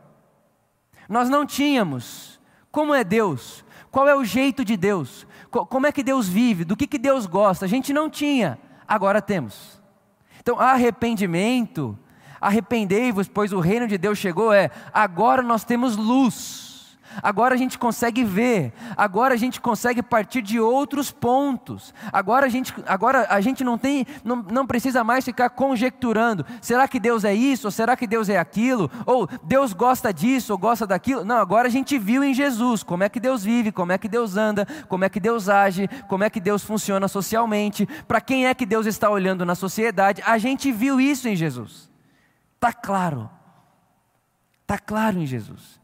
Nós 1.10 1.30
não 1.30 1.46
tínhamos. 1.46 2.40
Como 2.72 2.94
é 2.94 3.04
Deus? 3.04 3.66
Qual 3.92 4.08
é 4.08 4.16
o 4.16 4.24
jeito 4.24 4.64
de 4.64 4.78
Deus? 4.78 5.28
Como 5.50 5.88
é 5.88 5.92
que 5.92 6.04
Deus 6.04 6.28
vive? 6.28 6.64
Do 6.64 6.78
que, 6.78 6.86
que 6.86 6.98
Deus 6.98 7.26
gosta? 7.26 7.66
A 7.66 7.68
gente 7.68 7.92
não 7.92 8.10
tinha, 8.10 8.60
agora 8.88 9.22
temos. 9.22 9.82
Então, 10.40 10.60
arrependimento, 10.60 11.98
arrependei-vos, 12.40 13.28
pois 13.28 13.52
o 13.52 13.60
reino 13.60 13.88
de 13.88 13.98
Deus 13.98 14.18
chegou, 14.18 14.54
é 14.54 14.70
agora 14.94 15.42
nós 15.42 15.64
temos 15.64 15.98
luz. 15.98 16.69
Agora 17.22 17.56
a 17.56 17.58
gente 17.58 17.78
consegue 17.78 18.24
ver, 18.24 18.74
agora 18.96 19.34
a 19.34 19.38
gente 19.38 19.60
consegue 19.60 20.02
partir 20.02 20.42
de 20.42 20.60
outros 20.60 21.12
pontos. 21.12 21.94
Agora 22.12 22.46
a 22.46 22.50
gente, 22.50 22.74
agora 22.88 23.28
a 23.30 23.42
gente 23.42 23.64
não 23.64 23.78
tem, 23.78 24.06
não, 24.24 24.38
não 24.38 24.68
precisa 24.68 25.04
mais 25.04 25.26
ficar 25.26 25.50
conjecturando. 25.50 26.46
Será 26.62 26.88
que 26.88 27.00
Deus 27.00 27.24
é 27.24 27.34
isso? 27.34 27.68
Ou 27.68 27.72
será 27.72 27.96
que 27.96 28.08
Deus 28.08 28.30
é 28.30 28.38
aquilo? 28.38 28.90
Ou 29.06 29.28
Deus 29.44 29.74
gosta 29.74 30.14
disso 30.14 30.54
ou 30.54 30.58
gosta 30.58 30.86
daquilo? 30.86 31.26
Não, 31.26 31.38
agora 31.38 31.68
a 31.68 31.72
gente 31.72 31.98
viu 31.98 32.24
em 32.24 32.34
Jesus 32.34 32.84
como 32.84 33.04
é 33.04 33.10
que 33.10 33.20
Deus 33.20 33.44
vive, 33.44 33.72
como 33.72 33.92
é 33.92 33.98
que 33.98 34.08
Deus 34.08 34.38
anda, 34.38 34.68
como 34.88 35.04
é 35.04 35.10
que 35.10 35.20
Deus 35.20 35.50
age, 35.50 35.90
como 36.08 36.24
é 36.24 36.30
que 36.30 36.40
Deus 36.40 36.64
funciona 36.64 37.08
socialmente, 37.08 37.88
para 38.08 38.22
quem 38.22 38.48
é 38.48 38.54
que 38.54 38.66
Deus 38.66 38.86
está 38.86 39.10
olhando 39.10 39.46
na 39.46 39.56
sociedade. 39.56 40.22
A 40.26 40.38
gente 40.38 40.72
viu 40.72 41.00
isso 41.00 41.28
em 41.28 41.36
Jesus. 41.36 41.90
Tá 42.60 42.74
claro. 42.74 43.30
Tá 44.68 44.78
claro 44.78 45.20
em 45.20 45.26
Jesus. 45.26 45.80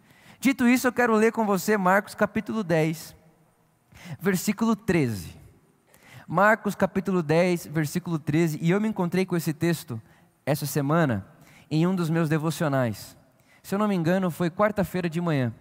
Dito 0.45 0.67
isso, 0.67 0.85
eu 0.85 0.93
quero 0.93 1.15
ler 1.15 1.31
com 1.31 1.43
você 1.43 1.75
Marcos 1.75 2.13
capítulo 2.13 2.63
10, 2.63 3.15
versículo 4.19 4.75
13. 4.75 5.35
Marcos 6.27 6.75
capítulo 6.75 7.23
10, 7.23 7.65
versículo 7.65 8.19
13, 8.19 8.59
e 8.61 8.69
eu 8.69 8.79
me 8.79 8.87
encontrei 8.87 9.25
com 9.25 9.35
esse 9.35 9.51
texto 9.51 9.99
essa 10.45 10.67
semana 10.67 11.25
em 11.71 11.87
um 11.87 11.95
dos 11.95 12.11
meus 12.11 12.29
devocionais. 12.29 13.17
Se 13.63 13.73
eu 13.73 13.79
não 13.79 13.87
me 13.87 13.95
engano, 13.95 14.29
foi 14.29 14.51
quarta-feira 14.51 15.09
de 15.09 15.19
manhã. 15.19 15.51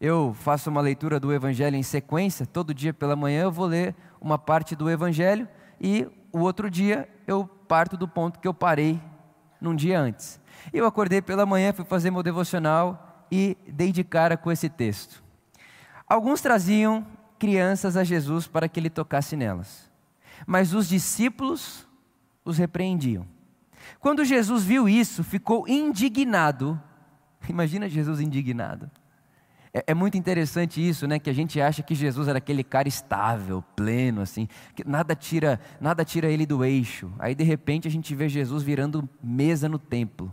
Eu 0.00 0.34
faço 0.40 0.70
uma 0.70 0.80
leitura 0.80 1.20
do 1.20 1.32
Evangelho 1.32 1.76
em 1.76 1.82
sequência, 1.84 2.44
todo 2.44 2.74
dia 2.74 2.92
pela 2.92 3.14
manhã 3.14 3.44
eu 3.44 3.52
vou 3.52 3.66
ler 3.66 3.94
uma 4.20 4.36
parte 4.36 4.74
do 4.74 4.90
Evangelho 4.90 5.48
e 5.80 6.04
o 6.32 6.40
outro 6.40 6.68
dia 6.68 7.08
eu 7.28 7.46
parto 7.46 7.96
do 7.96 8.08
ponto 8.08 8.40
que 8.40 8.48
eu 8.48 8.54
parei 8.54 9.00
num 9.60 9.72
dia 9.72 10.00
antes. 10.00 10.40
Eu 10.72 10.84
acordei 10.84 11.22
pela 11.22 11.46
manhã, 11.46 11.72
fui 11.72 11.84
fazer 11.84 12.10
meu 12.10 12.24
devocional 12.24 13.12
e 13.30 13.56
dei 13.66 13.92
de 13.92 14.04
cara 14.04 14.36
com 14.36 14.50
esse 14.50 14.68
texto. 14.68 15.22
Alguns 16.08 16.40
traziam 16.40 17.06
crianças 17.38 17.96
a 17.96 18.04
Jesus 18.04 18.46
para 18.46 18.68
que 18.68 18.78
ele 18.78 18.90
tocasse 18.90 19.36
nelas, 19.36 19.90
mas 20.46 20.74
os 20.74 20.88
discípulos 20.88 21.86
os 22.44 22.58
repreendiam. 22.58 23.26
Quando 24.00 24.24
Jesus 24.24 24.64
viu 24.64 24.88
isso, 24.88 25.24
ficou 25.24 25.68
indignado. 25.68 26.80
Imagina 27.48 27.88
Jesus 27.88 28.20
indignado. 28.20 28.90
É, 29.72 29.86
é, 29.88 29.94
muito 29.94 30.16
interessante 30.16 30.86
isso, 30.86 31.06
né? 31.08 31.18
Que 31.18 31.28
a 31.28 31.32
gente 31.32 31.60
acha 31.60 31.82
que 31.82 31.94
Jesus 31.96 32.28
era 32.28 32.38
aquele 32.38 32.62
cara 32.62 32.86
estável, 32.86 33.62
pleno, 33.74 34.20
assim, 34.20 34.46
que 34.74 34.86
nada 34.86 35.16
tira, 35.16 35.58
nada 35.80 36.04
tira 36.04 36.30
ele 36.30 36.46
do 36.46 36.64
eixo. 36.64 37.12
Aí 37.18 37.34
de 37.34 37.42
repente 37.42 37.88
a 37.88 37.90
gente 37.90 38.14
vê 38.14 38.28
Jesus 38.28 38.62
virando 38.62 39.08
mesa 39.20 39.68
no 39.68 39.78
templo. 39.78 40.32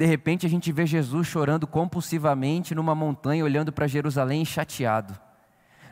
De 0.00 0.06
repente 0.06 0.46
a 0.46 0.48
gente 0.48 0.72
vê 0.72 0.86
Jesus 0.86 1.26
chorando 1.26 1.66
compulsivamente 1.66 2.74
numa 2.74 2.94
montanha, 2.94 3.44
olhando 3.44 3.70
para 3.70 3.86
Jerusalém 3.86 4.46
chateado. 4.46 5.14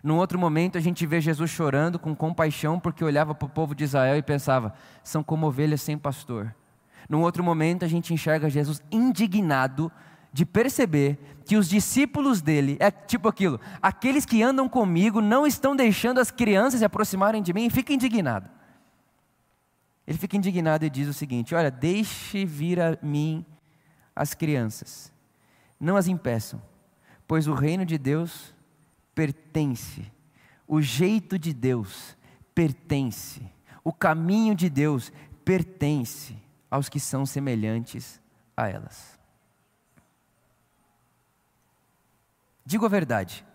Num 0.03 0.17
outro 0.17 0.39
momento 0.39 0.79
a 0.79 0.81
gente 0.81 1.05
vê 1.05 1.21
Jesus 1.21 1.51
chorando 1.51 1.99
com 1.99 2.17
compaixão 2.17 2.81
porque 2.81 3.05
olhava 3.05 3.35
para 3.35 3.45
o 3.45 3.51
povo 3.51 3.75
de 3.75 3.85
Israel 3.85 4.17
e 4.17 4.23
pensava: 4.23 4.73
são 5.05 5.23
como 5.23 5.47
ovelhas 5.47 5.83
sem 5.83 5.99
pastor. 5.99 6.57
Num 7.07 7.21
outro 7.21 7.45
momento 7.45 7.85
a 7.85 7.87
gente 7.87 8.15
enxerga 8.15 8.49
Jesus 8.49 8.83
indignado 8.91 9.93
de 10.33 10.47
perceber 10.47 11.19
que 11.45 11.59
os 11.59 11.69
discípulos 11.69 12.41
dele, 12.41 12.79
é 12.81 12.91
tipo 12.91 13.29
aquilo, 13.29 13.61
aqueles 13.83 14.25
que 14.25 14.43
andam 14.43 14.71
comigo 14.71 15.21
não 15.21 15.47
estão 15.47 15.77
deixando 15.77 16.19
as 16.19 16.31
crianças 16.31 16.81
se 16.81 16.85
aproximarem 16.87 17.43
de 17.43 17.53
mim 17.53 17.67
e 17.67 17.71
fica 17.71 17.93
indignado. 17.93 18.49
Ele 20.07 20.17
fica 20.17 20.35
indignado 20.35 20.87
e 20.87 20.89
diz 20.89 21.09
o 21.09 21.13
seguinte: 21.13 21.55
Olha, 21.55 21.71
deixe 21.71 22.47
vir 22.47 22.81
a 22.81 22.97
mim 23.03 23.45
as 24.19 24.35
crianças. 24.35 25.13
Não 25.79 25.97
as 25.97 26.09
impeçam, 26.09 26.61
pois 27.27 27.47
o 27.47 27.55
reino 27.55 27.87
de 27.87 27.97
Deus 27.97 28.53
pertence, 29.15 30.11
o 30.67 30.83
jeito 30.83 31.39
de 31.39 31.55
Deus 31.55 32.17
pertence, 32.53 33.41
o 33.85 33.93
caminho 33.93 34.57
de 34.57 34.69
Deus 34.69 35.13
pertence 35.45 36.37
aos 36.69 36.89
que 36.89 36.99
são 36.99 37.25
semelhantes 37.25 38.21
a 38.57 38.69
elas. 38.69 39.19
Digo 42.67 42.85
a 42.85 42.89
verdade: 42.89 43.47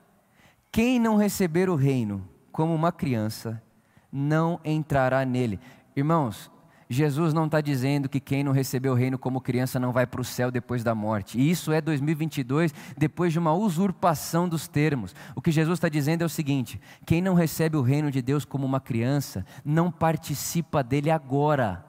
quem 0.72 0.98
não 0.98 1.18
receber 1.18 1.70
o 1.70 1.76
reino 1.76 2.28
como 2.54 2.74
uma 2.74 2.92
criança, 2.92 3.62
não 4.10 4.62
entrará 4.64 5.26
nele. 5.26 5.60
Irmãos, 5.94 6.50
Jesus 6.90 7.34
não 7.34 7.46
está 7.46 7.62
dizendo 7.62 8.10
que 8.10 8.20
quem 8.20 8.44
não 8.44 8.52
recebeu 8.52 8.94
o 8.94 8.96
reino 8.96 9.18
como 9.18 9.42
criança 9.42 9.80
não 9.80 9.92
vai 9.92 10.06
para 10.06 10.22
o 10.22 10.26
céu 10.26 10.52
depois 10.52 10.84
da 10.84 10.94
morte. 10.94 11.40
E 11.40 11.50
isso 11.50 11.72
é 11.72 11.82
2022, 11.82 12.74
depois 12.98 13.32
de 13.34 13.40
uma 13.40 13.54
usurpação 13.54 14.48
dos 14.48 14.68
termos. 14.68 15.16
O 15.36 15.42
que 15.42 15.52
Jesus 15.52 15.78
está 15.78 15.90
dizendo 15.90 16.22
é 16.22 16.26
o 16.26 16.30
seguinte: 16.30 16.80
quem 17.06 17.22
não 17.22 17.34
recebe 17.34 17.78
o 17.78 17.82
reino 17.82 18.12
de 18.12 18.22
Deus 18.22 18.46
como 18.46 18.66
uma 18.66 18.80
criança, 18.80 19.46
não 19.64 19.92
participa 19.92 20.84
dele 20.84 21.10
agora. 21.10 21.86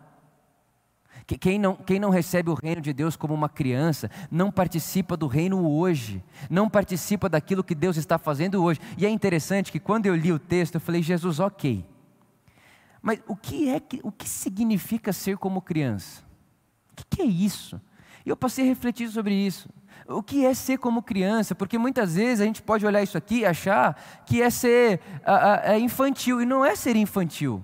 Quem 1.40 1.58
não, 1.58 1.74
quem 1.74 1.98
não 1.98 2.10
recebe 2.10 2.50
o 2.50 2.54
reino 2.54 2.82
de 2.82 2.92
Deus 2.92 3.16
como 3.16 3.32
uma 3.32 3.48
criança, 3.48 4.10
não 4.30 4.50
participa 4.50 5.16
do 5.16 5.26
reino 5.26 5.66
hoje, 5.66 6.22
não 6.50 6.68
participa 6.68 7.30
daquilo 7.30 7.64
que 7.64 7.74
Deus 7.74 7.96
está 7.96 8.18
fazendo 8.18 8.62
hoje. 8.62 8.78
E 8.98 9.06
é 9.06 9.08
interessante 9.08 9.72
que 9.72 9.80
quando 9.80 10.04
eu 10.04 10.14
li 10.14 10.30
o 10.32 10.38
texto, 10.38 10.74
eu 10.74 10.80
falei, 10.80 11.02
Jesus, 11.02 11.40
ok. 11.40 11.93
Mas 13.04 13.20
o 13.26 13.36
que 13.36 13.68
é 13.68 13.78
que, 13.78 14.00
o 14.02 14.10
que 14.10 14.26
significa 14.26 15.12
ser 15.12 15.36
como 15.36 15.60
criança? 15.60 16.22
O 16.90 16.96
que, 16.96 17.04
que 17.16 17.20
é 17.20 17.26
isso? 17.26 17.78
E 18.24 18.30
eu 18.30 18.36
passei 18.36 18.64
a 18.64 18.66
refletir 18.66 19.10
sobre 19.10 19.34
isso. 19.34 19.68
O 20.08 20.22
que 20.22 20.46
é 20.46 20.54
ser 20.54 20.78
como 20.78 21.02
criança? 21.02 21.54
Porque 21.54 21.76
muitas 21.76 22.14
vezes 22.14 22.40
a 22.40 22.46
gente 22.46 22.62
pode 22.62 22.86
olhar 22.86 23.02
isso 23.02 23.18
aqui 23.18 23.40
e 23.40 23.44
achar 23.44 23.94
que 24.24 24.40
é 24.40 24.48
ser 24.48 25.02
é 25.64 25.78
infantil, 25.78 26.40
e 26.40 26.46
não 26.46 26.64
é 26.64 26.74
ser 26.74 26.96
infantil. 26.96 27.62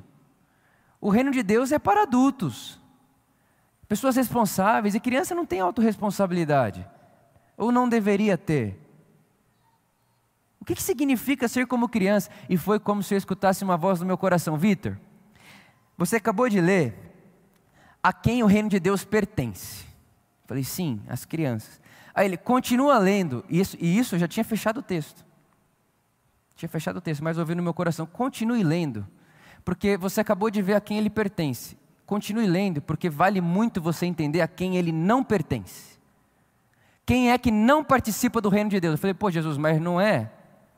O 1.00 1.09
reino 1.09 1.30
de 1.30 1.42
Deus 1.42 1.73
é 1.73 1.78
para 1.78 2.02
adultos, 2.02 2.78
pessoas 3.88 4.16
responsáveis, 4.16 4.94
e 4.94 5.00
criança 5.00 5.35
não 5.35 5.47
tem 5.47 5.61
autorresponsabilidade, 5.61 6.87
ou 7.56 7.73
não 7.73 7.88
deveria 7.88 8.37
ter. 8.37 8.78
O 10.61 10.66
que, 10.66 10.75
que 10.75 10.82
significa 10.82 11.49
ser 11.49 11.66
como 11.66 11.88
criança? 11.88 12.28
E 12.47 12.59
foi 12.59 12.78
como 12.78 13.02
se 13.02 13.14
eu 13.14 13.18
escutasse 13.18 13.64
uma 13.64 13.78
voz 13.78 14.00
no 14.00 14.06
meu 14.06 14.18
coração: 14.18 14.59
Vitor, 14.59 14.99
você 16.00 16.16
acabou 16.16 16.49
de 16.49 16.62
ler 16.62 16.95
a 18.02 18.11
quem 18.11 18.42
o 18.42 18.47
reino 18.47 18.71
de 18.71 18.80
Deus 18.80 19.04
pertence. 19.04 19.85
Falei, 20.47 20.64
sim, 20.64 21.02
as 21.07 21.26
crianças. 21.26 21.78
Aí 22.14 22.25
ele 22.25 22.38
continua 22.38 22.97
lendo, 22.97 23.45
e 23.50 23.61
isso, 23.61 23.76
e 23.78 23.99
isso 23.99 24.14
eu 24.14 24.19
já 24.19 24.26
tinha 24.26 24.42
fechado 24.42 24.78
o 24.78 24.83
texto. 24.83 25.23
Tinha 26.57 26.71
fechado 26.71 26.97
o 26.97 27.00
texto, 27.02 27.23
mas 27.23 27.37
ouvi 27.37 27.54
no 27.54 27.62
meu 27.62 27.75
coração, 27.75 28.07
continue 28.07 28.64
lendo, 28.64 29.07
porque 29.62 29.99
você 29.99 30.23
acabou 30.23 30.50
de 30.50 30.62
ver 30.62 30.73
a 30.73 30.80
quem 30.80 30.97
ele 30.97 31.11
pertence. 31.11 31.76
Continue 32.07 32.47
lendo, 32.47 32.80
porque 32.80 33.11
vale 33.11 33.42
muito 33.42 33.78
você 33.78 34.07
entender 34.07 34.40
a 34.40 34.49
quem 34.49 34.78
ele 34.78 34.92
não 34.92 35.23
pertence. 35.23 36.00
Quem 37.04 37.30
é 37.30 37.37
que 37.37 37.50
não 37.50 37.85
participa 37.85 38.40
do 38.40 38.49
reino 38.49 38.71
de 38.71 38.80
Deus? 38.80 38.92
Eu 38.92 38.99
falei, 38.99 39.12
pô, 39.12 39.30
Jesus, 39.30 39.59
mas 39.59 39.78
não 39.78 40.00
é 40.00 40.33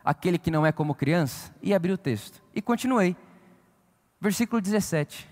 aquele 0.04 0.36
que 0.36 0.50
não 0.50 0.66
é 0.66 0.72
como 0.72 0.96
criança? 0.96 1.54
E 1.62 1.72
abri 1.72 1.92
o 1.92 1.96
texto. 1.96 2.42
E 2.52 2.60
continuei 2.60 3.16
versículo 4.22 4.62
17. 4.62 5.28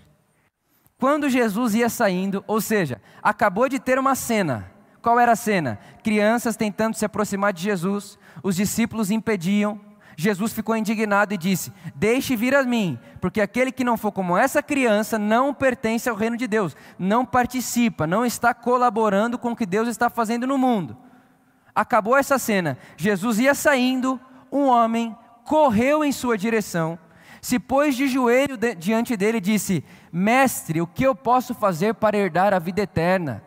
Quando 0.99 1.29
Jesus 1.29 1.73
ia 1.73 1.87
saindo, 1.87 2.43
ou 2.45 2.59
seja, 2.59 3.01
acabou 3.23 3.69
de 3.69 3.79
ter 3.79 3.97
uma 3.97 4.15
cena. 4.15 4.69
Qual 5.01 5.17
era 5.17 5.31
a 5.31 5.35
cena? 5.35 5.79
Crianças 6.03 6.57
tentando 6.57 6.95
se 6.95 7.05
aproximar 7.05 7.53
de 7.53 7.63
Jesus, 7.63 8.19
os 8.43 8.57
discípulos 8.57 9.09
impediam. 9.09 9.79
Jesus 10.17 10.51
ficou 10.51 10.75
indignado 10.75 11.33
e 11.33 11.37
disse: 11.37 11.71
Deixe 11.95 12.35
vir 12.35 12.53
a 12.53 12.63
mim, 12.63 12.99
porque 13.21 13.39
aquele 13.39 13.71
que 13.71 13.83
não 13.83 13.95
for 13.95 14.11
como 14.11 14.37
essa 14.37 14.61
criança 14.61 15.17
não 15.17 15.53
pertence 15.53 16.09
ao 16.09 16.15
reino 16.15 16.35
de 16.35 16.45
Deus, 16.45 16.75
não 16.99 17.25
participa, 17.25 18.05
não 18.05 18.25
está 18.25 18.53
colaborando 18.53 19.39
com 19.39 19.53
o 19.53 19.55
que 19.55 19.65
Deus 19.65 19.87
está 19.87 20.09
fazendo 20.09 20.45
no 20.45 20.57
mundo. 20.57 20.97
Acabou 21.73 22.17
essa 22.17 22.37
cena. 22.37 22.77
Jesus 22.97 23.39
ia 23.39 23.55
saindo, 23.55 24.19
um 24.51 24.65
homem 24.65 25.15
correu 25.45 26.03
em 26.03 26.11
sua 26.11 26.37
direção 26.37 26.99
Se 27.41 27.57
pôs 27.57 27.95
de 27.95 28.07
joelho 28.07 28.55
diante 28.77 29.17
dele 29.17 29.39
e 29.39 29.41
disse: 29.41 29.83
Mestre, 30.13 30.79
o 30.79 30.85
que 30.85 31.03
eu 31.03 31.15
posso 31.15 31.55
fazer 31.55 31.95
para 31.95 32.15
herdar 32.15 32.53
a 32.53 32.59
vida 32.59 32.81
eterna? 32.81 33.43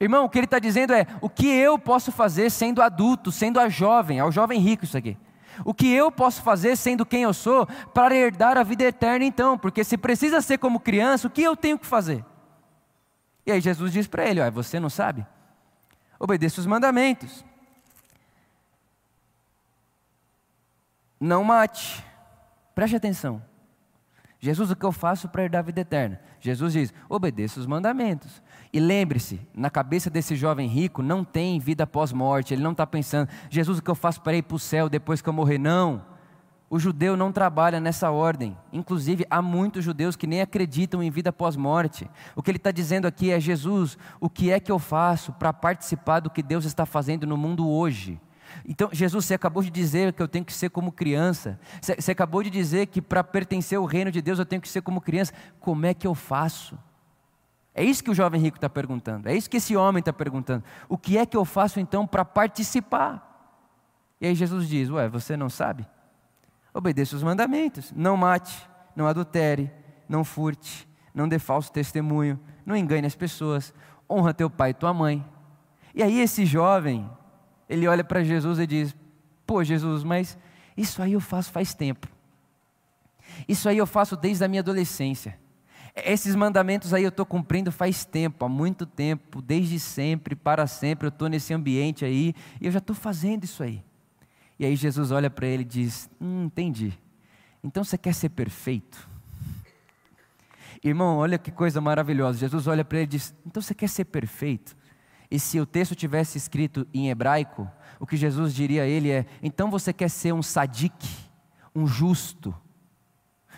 Irmão, 0.00 0.24
o 0.24 0.28
que 0.28 0.38
ele 0.38 0.46
está 0.46 0.58
dizendo 0.58 0.92
é: 0.92 1.06
o 1.20 1.30
que 1.30 1.46
eu 1.46 1.78
posso 1.78 2.10
fazer 2.10 2.50
sendo 2.50 2.82
adulto, 2.82 3.30
sendo 3.30 3.60
a 3.60 3.68
jovem, 3.68 4.18
ao 4.18 4.32
jovem 4.32 4.58
rico 4.58 4.84
isso 4.84 4.98
aqui. 4.98 5.16
O 5.64 5.72
que 5.72 5.88
eu 5.92 6.10
posso 6.10 6.42
fazer 6.42 6.76
sendo 6.76 7.06
quem 7.06 7.22
eu 7.22 7.32
sou 7.32 7.66
para 7.94 8.16
herdar 8.16 8.58
a 8.58 8.64
vida 8.64 8.82
eterna 8.82 9.24
então? 9.24 9.56
Porque 9.56 9.84
se 9.84 9.96
precisa 9.96 10.40
ser 10.40 10.58
como 10.58 10.80
criança, 10.80 11.28
o 11.28 11.30
que 11.30 11.42
eu 11.42 11.56
tenho 11.56 11.78
que 11.78 11.86
fazer? 11.86 12.24
E 13.46 13.52
aí 13.52 13.60
Jesus 13.60 13.92
diz 13.92 14.08
para 14.08 14.26
ele: 14.26 14.40
ó, 14.40 14.50
você 14.50 14.80
não 14.80 14.90
sabe? 14.90 15.24
Obedeça 16.18 16.60
os 16.60 16.66
mandamentos. 16.66 17.44
Não 21.20 21.44
mate. 21.44 22.04
Preste 22.74 22.96
atenção. 22.96 23.42
Jesus, 24.44 24.70
o 24.70 24.76
que 24.76 24.84
eu 24.84 24.92
faço 24.92 25.26
para 25.26 25.44
herdar 25.44 25.60
a 25.60 25.62
vida 25.62 25.80
eterna? 25.80 26.20
Jesus 26.38 26.74
diz: 26.74 26.92
obedeça 27.08 27.58
os 27.58 27.66
mandamentos. 27.66 28.42
E 28.72 28.78
lembre-se, 28.78 29.40
na 29.54 29.70
cabeça 29.70 30.10
desse 30.10 30.36
jovem 30.36 30.68
rico 30.68 31.02
não 31.02 31.24
tem 31.24 31.58
vida 31.58 31.86
pós-morte. 31.86 32.52
Ele 32.52 32.62
não 32.62 32.72
está 32.72 32.86
pensando, 32.86 33.30
Jesus, 33.48 33.78
o 33.78 33.82
que 33.82 33.90
eu 33.90 33.94
faço 33.94 34.20
para 34.20 34.36
ir 34.36 34.42
para 34.42 34.56
o 34.56 34.58
céu 34.58 34.90
depois 34.90 35.22
que 35.22 35.28
eu 35.28 35.32
morrer? 35.32 35.56
Não. 35.56 36.04
O 36.68 36.78
judeu 36.78 37.16
não 37.16 37.32
trabalha 37.32 37.80
nessa 37.80 38.10
ordem. 38.10 38.54
Inclusive, 38.70 39.24
há 39.30 39.40
muitos 39.40 39.82
judeus 39.82 40.16
que 40.16 40.26
nem 40.26 40.42
acreditam 40.42 41.02
em 41.02 41.10
vida 41.10 41.32
pós-morte. 41.32 42.10
O 42.36 42.42
que 42.42 42.50
ele 42.50 42.58
está 42.58 42.70
dizendo 42.70 43.06
aqui 43.06 43.30
é: 43.30 43.40
Jesus, 43.40 43.96
o 44.20 44.28
que 44.28 44.50
é 44.50 44.60
que 44.60 44.72
eu 44.72 44.78
faço 44.78 45.32
para 45.32 45.54
participar 45.54 46.20
do 46.20 46.28
que 46.28 46.42
Deus 46.42 46.66
está 46.66 46.84
fazendo 46.84 47.26
no 47.26 47.38
mundo 47.38 47.66
hoje? 47.66 48.20
Então, 48.66 48.88
Jesus, 48.92 49.24
você 49.24 49.34
acabou 49.34 49.62
de 49.62 49.70
dizer 49.70 50.12
que 50.12 50.22
eu 50.22 50.28
tenho 50.28 50.44
que 50.44 50.52
ser 50.52 50.70
como 50.70 50.92
criança. 50.92 51.58
Você 51.80 52.10
acabou 52.10 52.42
de 52.42 52.50
dizer 52.50 52.86
que 52.86 53.00
para 53.00 53.24
pertencer 53.24 53.78
ao 53.78 53.84
reino 53.84 54.10
de 54.10 54.20
Deus 54.20 54.38
eu 54.38 54.46
tenho 54.46 54.60
que 54.60 54.68
ser 54.68 54.82
como 54.82 55.00
criança. 55.00 55.32
Como 55.60 55.86
é 55.86 55.94
que 55.94 56.06
eu 56.06 56.14
faço? 56.14 56.78
É 57.74 57.82
isso 57.82 58.04
que 58.04 58.10
o 58.10 58.14
jovem 58.14 58.40
rico 58.40 58.56
está 58.56 58.68
perguntando. 58.70 59.28
É 59.28 59.34
isso 59.34 59.50
que 59.50 59.56
esse 59.56 59.76
homem 59.76 60.00
está 60.00 60.12
perguntando. 60.12 60.64
O 60.88 60.96
que 60.96 61.18
é 61.18 61.26
que 61.26 61.36
eu 61.36 61.44
faço 61.44 61.80
então 61.80 62.06
para 62.06 62.24
participar? 62.24 63.32
E 64.20 64.26
aí 64.26 64.34
Jesus 64.34 64.68
diz: 64.68 64.88
Ué, 64.90 65.08
você 65.08 65.36
não 65.36 65.50
sabe? 65.50 65.86
Obedeça 66.72 67.16
os 67.16 67.22
mandamentos. 67.22 67.92
Não 67.92 68.16
mate, 68.16 68.68
não 68.94 69.06
adultere, 69.06 69.70
não 70.08 70.22
furte, 70.22 70.88
não 71.12 71.28
dê 71.28 71.38
falso 71.38 71.72
testemunho, 71.72 72.38
não 72.64 72.76
engane 72.76 73.06
as 73.06 73.14
pessoas, 73.16 73.74
honra 74.08 74.32
teu 74.32 74.48
pai 74.48 74.70
e 74.70 74.74
tua 74.74 74.94
mãe. 74.94 75.24
E 75.94 76.02
aí 76.02 76.20
esse 76.20 76.44
jovem, 76.44 77.08
ele 77.68 77.86
olha 77.86 78.04
para 78.04 78.22
Jesus 78.22 78.58
e 78.58 78.66
diz: 78.66 78.94
Pô, 79.46 79.62
Jesus, 79.62 80.02
mas 80.04 80.38
isso 80.76 81.02
aí 81.02 81.12
eu 81.12 81.20
faço 81.20 81.50
faz 81.50 81.74
tempo. 81.74 82.08
Isso 83.48 83.68
aí 83.68 83.78
eu 83.78 83.86
faço 83.86 84.16
desde 84.16 84.44
a 84.44 84.48
minha 84.48 84.60
adolescência. 84.60 85.38
Esses 85.94 86.34
mandamentos 86.34 86.92
aí 86.92 87.04
eu 87.04 87.08
estou 87.08 87.24
cumprindo 87.24 87.70
faz 87.70 88.04
tempo, 88.04 88.44
há 88.44 88.48
muito 88.48 88.84
tempo, 88.84 89.40
desde 89.40 89.78
sempre, 89.78 90.34
para 90.34 90.66
sempre, 90.66 91.06
eu 91.06 91.10
estou 91.10 91.28
nesse 91.28 91.54
ambiente 91.54 92.04
aí, 92.04 92.34
e 92.60 92.66
eu 92.66 92.72
já 92.72 92.78
estou 92.78 92.96
fazendo 92.96 93.44
isso 93.44 93.62
aí. 93.62 93.82
E 94.58 94.66
aí 94.66 94.74
Jesus 94.74 95.12
olha 95.12 95.30
para 95.30 95.46
ele 95.46 95.62
e 95.62 95.66
diz: 95.66 96.10
Hum, 96.20 96.44
entendi. 96.44 96.92
Então 97.62 97.84
você 97.84 97.96
quer 97.96 98.14
ser 98.14 98.30
perfeito? 98.30 99.08
Irmão, 100.82 101.16
olha 101.16 101.38
que 101.38 101.50
coisa 101.50 101.80
maravilhosa. 101.80 102.38
Jesus 102.38 102.66
olha 102.66 102.84
para 102.84 102.98
ele 102.98 103.04
e 103.04 103.08
diz: 103.08 103.34
Então 103.46 103.62
você 103.62 103.74
quer 103.74 103.88
ser 103.88 104.04
perfeito? 104.04 104.76
E 105.34 105.40
se 105.40 105.58
o 105.58 105.66
texto 105.66 105.96
tivesse 105.96 106.38
escrito 106.38 106.86
em 106.94 107.10
hebraico, 107.10 107.68
o 107.98 108.06
que 108.06 108.16
Jesus 108.16 108.54
diria 108.54 108.84
a 108.84 108.86
ele 108.86 109.10
é: 109.10 109.26
Então 109.42 109.68
você 109.68 109.92
quer 109.92 110.08
ser 110.08 110.32
um 110.32 110.44
sadique, 110.44 111.08
um 111.74 111.88
justo, 111.88 112.54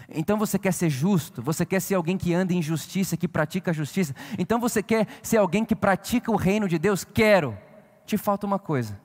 então 0.09 0.39
você 0.39 0.59
quer 0.59 0.73
ser 0.73 0.89
justo, 0.89 1.43
você 1.43 1.67
quer 1.67 1.81
ser 1.81 1.97
alguém 1.97 2.17
que 2.17 2.33
anda 2.33 2.55
em 2.55 2.63
justiça, 2.63 3.15
que 3.15 3.29
pratica 3.29 3.73
a 3.73 3.75
justiça. 3.75 4.15
Então 4.39 4.59
você 4.59 4.83
quer 4.83 5.07
ser 5.23 5.37
alguém 5.37 5.67
que 5.67 5.77
pratica 5.77 6.33
o 6.33 6.37
reino 6.37 6.67
de 6.67 6.79
Deus? 6.79 7.05
Quero. 7.05 7.59
Te 8.07 8.17
falta 8.17 8.47
uma 8.47 8.59
coisa. 8.59 8.99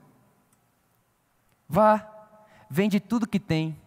Vá, 1.68 2.10
vende 2.70 3.02
tudo 3.02 3.28
que 3.28 3.40
tem, 3.40 3.78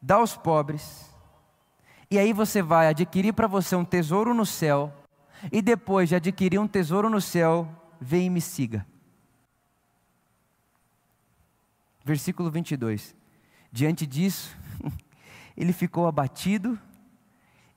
dá 0.00 0.14
aos 0.14 0.38
pobres, 0.38 1.14
e 2.10 2.18
aí 2.18 2.32
você 2.32 2.62
vai 2.62 2.88
adquirir 2.88 3.34
para 3.34 3.46
você 3.46 3.76
um 3.76 3.84
tesouro 3.84 4.32
no 4.32 4.46
céu, 4.46 4.90
e 5.52 5.62
depois 5.62 6.08
de 6.08 6.14
adquirir 6.14 6.58
um 6.58 6.68
tesouro 6.68 7.08
no 7.08 7.20
céu, 7.20 7.68
vem 8.00 8.26
e 8.26 8.30
me 8.30 8.40
siga. 8.40 8.86
Versículo 12.04 12.50
22. 12.50 13.16
Diante 13.72 14.06
disso, 14.06 14.56
ele 15.56 15.72
ficou 15.72 16.06
abatido 16.06 16.78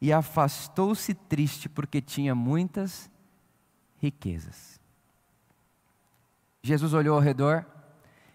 e 0.01 0.13
afastou-se 0.13 1.13
triste, 1.13 1.67
porque 1.67 2.01
tinha 2.01 2.35
muitas 2.35 3.09
riquezas. 3.97 4.79
Jesus 6.61 6.93
olhou 6.93 7.15
ao 7.15 7.21
redor 7.21 7.65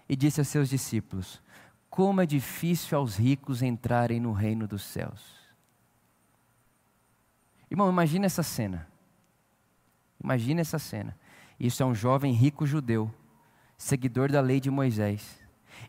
e 0.09 0.17
disse 0.17 0.41
a 0.41 0.45
seus 0.45 0.69
discípulos: 0.69 1.43
Como 1.89 2.21
é 2.21 2.27
difícil 2.27 2.99
aos 2.99 3.17
ricos 3.17 3.63
entrarem 3.63 4.19
no 4.19 4.33
reino 4.33 4.67
dos 4.67 4.83
céus. 4.83 5.43
Irmão, 7.71 7.89
imagina 7.89 8.27
essa 8.27 8.43
cena. 8.43 8.92
Imagina 10.23 10.61
essa 10.61 10.79
cena. 10.79 11.17
Isso 11.59 11.83
é 11.83 11.87
um 11.87 11.95
jovem 11.95 12.33
rico 12.33 12.67
judeu, 12.67 13.11
seguidor 13.77 14.31
da 14.31 14.41
lei 14.41 14.61
de 14.61 14.71
Moisés 14.71 15.43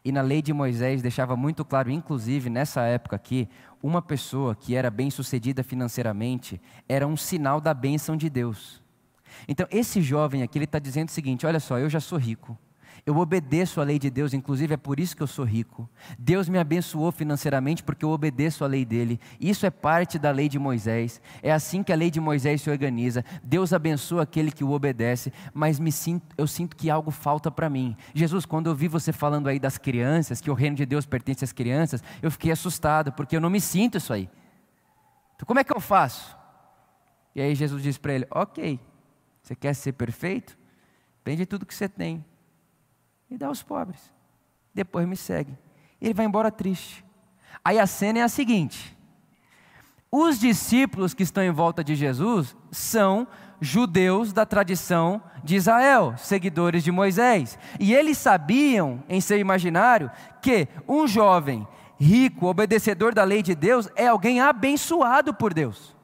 e 0.03 0.11
na 0.11 0.21
lei 0.21 0.41
de 0.41 0.53
Moisés 0.53 1.01
deixava 1.01 1.35
muito 1.35 1.63
claro, 1.63 1.89
inclusive 1.89 2.49
nessa 2.49 2.81
época 2.81 3.15
aqui, 3.15 3.47
uma 3.81 4.01
pessoa 4.01 4.55
que 4.55 4.75
era 4.75 4.89
bem-sucedida 4.89 5.63
financeiramente 5.63 6.61
era 6.87 7.07
um 7.07 7.17
sinal 7.17 7.59
da 7.59 7.73
bênção 7.73 8.15
de 8.15 8.29
Deus. 8.29 8.81
Então, 9.47 9.67
esse 9.71 10.01
jovem 10.01 10.43
aqui, 10.43 10.57
ele 10.57 10.65
está 10.65 10.79
dizendo 10.79 11.09
o 11.09 11.11
seguinte: 11.11 11.45
olha 11.45 11.59
só, 11.59 11.79
eu 11.79 11.89
já 11.89 11.99
sou 11.99 12.17
rico, 12.17 12.57
eu 13.05 13.17
obedeço 13.17 13.81
a 13.81 13.83
lei 13.83 13.99
de 13.99 14.09
Deus, 14.09 14.33
inclusive 14.33 14.75
é 14.75 14.77
por 14.77 14.97
isso 14.97 15.15
que 15.15 15.21
eu 15.21 15.27
sou 15.27 15.43
rico. 15.43 15.89
Deus 16.17 16.47
me 16.47 16.57
abençoou 16.57 17.11
financeiramente 17.11 17.83
porque 17.83 18.05
eu 18.05 18.09
obedeço 18.09 18.63
a 18.63 18.67
lei 18.67 18.85
dele. 18.85 19.19
Isso 19.41 19.65
é 19.65 19.69
parte 19.69 20.17
da 20.17 20.31
lei 20.31 20.47
de 20.47 20.57
Moisés. 20.57 21.21
É 21.41 21.51
assim 21.51 21.83
que 21.83 21.91
a 21.91 21.97
lei 21.97 22.09
de 22.09 22.21
Moisés 22.21 22.61
se 22.61 22.69
organiza. 22.69 23.25
Deus 23.43 23.73
abençoa 23.73 24.23
aquele 24.23 24.53
que 24.53 24.63
o 24.63 24.71
obedece, 24.71 25.33
mas 25.53 25.79
me 25.79 25.91
sinto, 25.91 26.25
eu 26.37 26.47
sinto 26.47 26.77
que 26.77 26.89
algo 26.89 27.11
falta 27.11 27.51
para 27.51 27.69
mim. 27.69 27.93
Jesus, 28.13 28.45
quando 28.45 28.67
eu 28.67 28.75
vi 28.75 28.87
você 28.87 29.11
falando 29.11 29.49
aí 29.49 29.59
das 29.59 29.77
crianças, 29.77 30.39
que 30.39 30.49
o 30.49 30.53
reino 30.53 30.77
de 30.77 30.85
Deus 30.85 31.05
pertence 31.05 31.43
às 31.43 31.51
crianças, 31.51 32.01
eu 32.21 32.31
fiquei 32.31 32.53
assustado 32.53 33.11
porque 33.11 33.35
eu 33.35 33.41
não 33.41 33.49
me 33.49 33.59
sinto 33.59 33.97
isso 33.97 34.13
aí. 34.13 34.29
Então, 35.35 35.45
como 35.45 35.59
é 35.59 35.63
que 35.65 35.75
eu 35.75 35.81
faço? 35.81 36.37
E 37.35 37.41
aí 37.41 37.53
Jesus 37.53 37.83
diz 37.83 37.97
para 37.97 38.13
ele: 38.13 38.27
Ok, 38.31 38.79
você 39.41 39.55
quer 39.55 39.73
ser 39.73 39.91
perfeito? 39.91 40.57
Vende 41.25 41.45
tudo 41.45 41.65
que 41.65 41.75
você 41.75 41.89
tem 41.89 42.23
e 43.29 43.37
dá 43.37 43.47
aos 43.47 43.63
pobres. 43.63 44.13
Depois 44.73 45.07
me 45.07 45.15
segue. 45.15 45.57
Ele 46.01 46.13
vai 46.13 46.25
embora 46.25 46.51
triste. 46.51 47.03
Aí 47.63 47.79
a 47.79 47.87
cena 47.87 48.19
é 48.19 48.21
a 48.23 48.29
seguinte: 48.29 48.97
os 50.11 50.39
discípulos 50.39 51.13
que 51.13 51.23
estão 51.23 51.43
em 51.43 51.51
volta 51.51 51.83
de 51.83 51.95
Jesus 51.95 52.55
são 52.71 53.27
judeus 53.59 54.33
da 54.33 54.45
tradição 54.45 55.21
de 55.43 55.55
Israel, 55.55 56.15
seguidores 56.17 56.83
de 56.83 56.91
Moisés. 56.91 57.57
E 57.79 57.93
eles 57.93 58.17
sabiam, 58.17 59.03
em 59.07 59.21
seu 59.21 59.39
imaginário, 59.39 60.11
que 60.41 60.67
um 60.87 61.07
jovem 61.07 61.67
rico, 61.99 62.47
obedecedor 62.47 63.13
da 63.13 63.23
lei 63.23 63.41
de 63.41 63.55
Deus, 63.55 63.89
é 63.95 64.07
alguém 64.07 64.41
abençoado 64.41 65.33
por 65.33 65.53
Deus. 65.53 65.95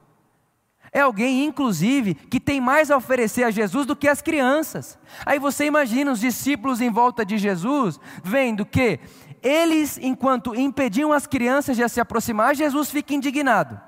É 0.92 1.02
alguém, 1.02 1.46
inclusive, 1.46 2.16
que 2.16 2.40
tem 2.40 2.60
mais 2.60 2.90
a 2.90 2.98
oferecer 2.98 3.44
a 3.44 3.52
Jesus 3.52 3.86
do 3.86 3.96
que 3.96 4.08
as 4.08 4.22
crianças. 4.22 4.98
Aí 5.26 5.38
você 5.38 5.66
imagina 5.66 6.12
os 6.12 6.20
discípulos 6.20 6.82
em 6.82 6.90
volta 6.90 7.24
de 7.24 7.38
Jesus, 7.38 8.00
vendo 8.24 8.66
que 8.66 9.00
eles, 9.42 9.98
enquanto 10.02 10.56
impediam 10.56 11.14
as 11.14 11.28
crianças 11.28 11.78
de 11.78 11.88
se 11.88 12.02
aproximar, 12.02 12.56
Jesus 12.56 12.90
fica 12.90 13.14
indignado. 13.14 13.80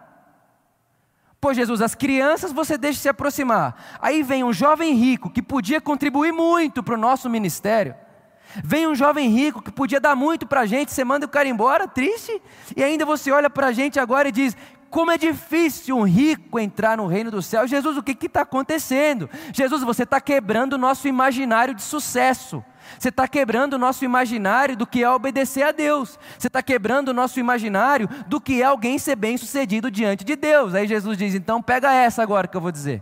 Pô, 1.40 1.54
Jesus, 1.56 1.82
as 1.82 1.96
crianças 1.96 2.54
você 2.54 2.78
deixa 2.78 3.00
se 3.00 3.10
aproximar. 3.10 3.98
Aí 4.00 4.22
vem 4.22 4.44
um 4.44 4.54
jovem 4.54 4.94
rico 4.94 5.30
que 5.30 5.42
podia 5.42 5.82
contribuir 5.82 6.32
muito 6.32 6.84
para 6.84 6.94
o 6.94 6.98
nosso 6.98 7.28
ministério. 7.28 7.96
Vem 8.64 8.86
um 8.86 8.94
jovem 8.94 9.30
rico 9.30 9.62
que 9.62 9.72
podia 9.72 10.00
dar 10.00 10.16
muito 10.16 10.46
para 10.46 10.62
a 10.62 10.66
gente, 10.66 10.92
você 10.92 11.04
manda 11.04 11.26
o 11.26 11.30
cara 11.30 11.48
embora, 11.48 11.88
triste, 11.88 12.40
e 12.76 12.84
ainda 12.84 13.06
você 13.06 13.32
olha 13.32 13.50
para 13.50 13.68
a 13.68 13.72
gente 13.72 14.00
agora 14.00 14.28
e 14.28 14.32
diz: 14.32 14.56
como 14.92 15.10
é 15.10 15.18
difícil 15.18 15.98
um 15.98 16.04
rico 16.04 16.60
entrar 16.60 16.98
no 16.98 17.08
reino 17.08 17.32
do 17.32 17.42
céu. 17.42 17.66
Jesus, 17.66 17.96
o 17.96 18.04
que 18.04 18.26
está 18.26 18.42
acontecendo? 18.42 19.30
Jesus, 19.54 19.84
você 19.84 20.04
está 20.04 20.20
quebrando 20.20 20.74
o 20.74 20.78
nosso 20.78 21.08
imaginário 21.08 21.74
de 21.74 21.82
sucesso. 21.82 22.64
Você 23.00 23.08
está 23.08 23.26
quebrando 23.26 23.76
o 23.76 23.78
nosso 23.80 24.04
imaginário 24.04 24.76
do 24.76 24.86
que 24.86 25.02
é 25.02 25.10
obedecer 25.10 25.64
a 25.64 25.72
Deus. 25.72 26.20
Você 26.38 26.48
está 26.48 26.62
quebrando 26.62 27.08
o 27.08 27.14
nosso 27.14 27.40
imaginário 27.40 28.10
do 28.28 28.42
que 28.42 28.62
é 28.62 28.66
alguém 28.66 29.00
ser 29.00 29.16
bem 29.16 29.38
sucedido 29.38 29.90
diante 29.90 30.26
de 30.26 30.36
Deus. 30.36 30.76
Aí 30.76 30.86
Jesus 30.86 31.18
diz: 31.18 31.34
então 31.34 31.62
pega 31.62 31.94
essa 31.94 32.22
agora 32.22 32.46
que 32.46 32.58
eu 32.58 32.62
vou 32.62 32.72
dizer. 32.72 33.02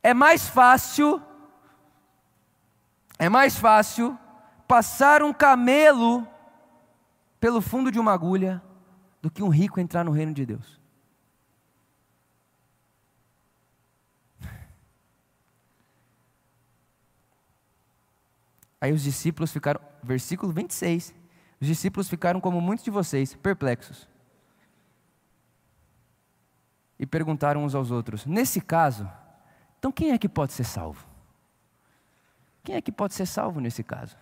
É 0.00 0.14
mais 0.14 0.46
fácil, 0.46 1.20
é 3.18 3.28
mais 3.28 3.58
fácil 3.58 4.16
passar 4.68 5.24
um 5.24 5.32
camelo 5.32 6.24
pelo 7.40 7.60
fundo 7.60 7.90
de 7.90 7.98
uma 7.98 8.12
agulha 8.12 8.62
do 9.24 9.30
que 9.30 9.42
um 9.42 9.48
rico 9.48 9.80
entrar 9.80 10.04
no 10.04 10.10
reino 10.10 10.34
de 10.34 10.44
Deus. 10.44 10.78
Aí 18.78 18.92
os 18.92 19.02
discípulos 19.02 19.50
ficaram, 19.50 19.80
versículo 20.02 20.52
26, 20.52 21.14
os 21.58 21.66
discípulos 21.66 22.06
ficaram 22.06 22.38
como 22.38 22.60
muitos 22.60 22.84
de 22.84 22.90
vocês, 22.90 23.34
perplexos. 23.34 24.06
E 26.98 27.06
perguntaram 27.06 27.64
uns 27.64 27.74
aos 27.74 27.90
outros: 27.90 28.26
Nesse 28.26 28.60
caso, 28.60 29.10
então 29.78 29.90
quem 29.90 30.10
é 30.10 30.18
que 30.18 30.28
pode 30.28 30.52
ser 30.52 30.64
salvo? 30.64 31.02
Quem 32.62 32.74
é 32.74 32.82
que 32.82 32.92
pode 32.92 33.14
ser 33.14 33.24
salvo 33.24 33.58
nesse 33.58 33.82
caso? 33.82 34.18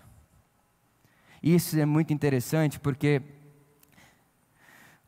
Isso 1.42 1.76
é 1.76 1.84
muito 1.84 2.12
interessante 2.12 2.78
porque 2.78 3.41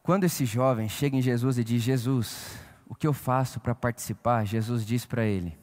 quando 0.04 0.24
esse 0.24 0.44
jovem 0.44 0.86
chega 0.86 1.16
em 1.16 1.22
Jesus 1.22 1.56
e 1.56 1.64
diz: 1.64 1.82
Jesus, 1.82 2.58
o 2.86 2.94
que 2.94 3.06
eu 3.06 3.14
faço 3.14 3.58
para 3.58 3.74
participar? 3.74 4.44
Jesus 4.44 4.84
diz 4.84 5.06
para 5.06 5.24
ele: 5.24 5.58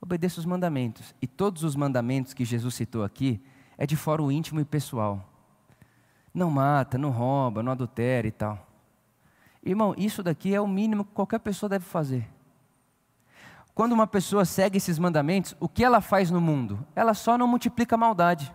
obedeça 0.00 0.38
os 0.38 0.46
mandamentos. 0.46 1.12
E 1.20 1.26
todos 1.26 1.64
os 1.64 1.74
mandamentos 1.74 2.32
que 2.32 2.44
Jesus 2.44 2.76
citou 2.76 3.02
aqui 3.02 3.42
é 3.76 3.84
de 3.84 3.98
o 4.20 4.30
íntimo 4.30 4.60
e 4.60 4.64
pessoal. 4.64 5.28
Não 6.32 6.48
mata, 6.48 6.96
não 6.96 7.10
rouba, 7.10 7.60
não 7.60 7.72
adultera 7.72 8.28
e 8.28 8.30
tal. 8.30 8.68
Irmão, 9.64 9.94
isso 9.98 10.22
daqui 10.22 10.54
é 10.54 10.60
o 10.60 10.68
mínimo 10.68 11.04
que 11.04 11.10
qualquer 11.10 11.40
pessoa 11.40 11.68
deve 11.68 11.84
fazer. 11.84 12.28
Quando 13.74 13.92
uma 13.92 14.06
pessoa 14.06 14.44
segue 14.44 14.76
esses 14.76 14.96
mandamentos, 14.96 15.56
o 15.58 15.68
que 15.68 15.82
ela 15.82 16.00
faz 16.00 16.30
no 16.30 16.40
mundo? 16.40 16.86
Ela 16.94 17.14
só 17.14 17.36
não 17.36 17.48
multiplica 17.48 17.96
a 17.96 17.98
maldade. 17.98 18.52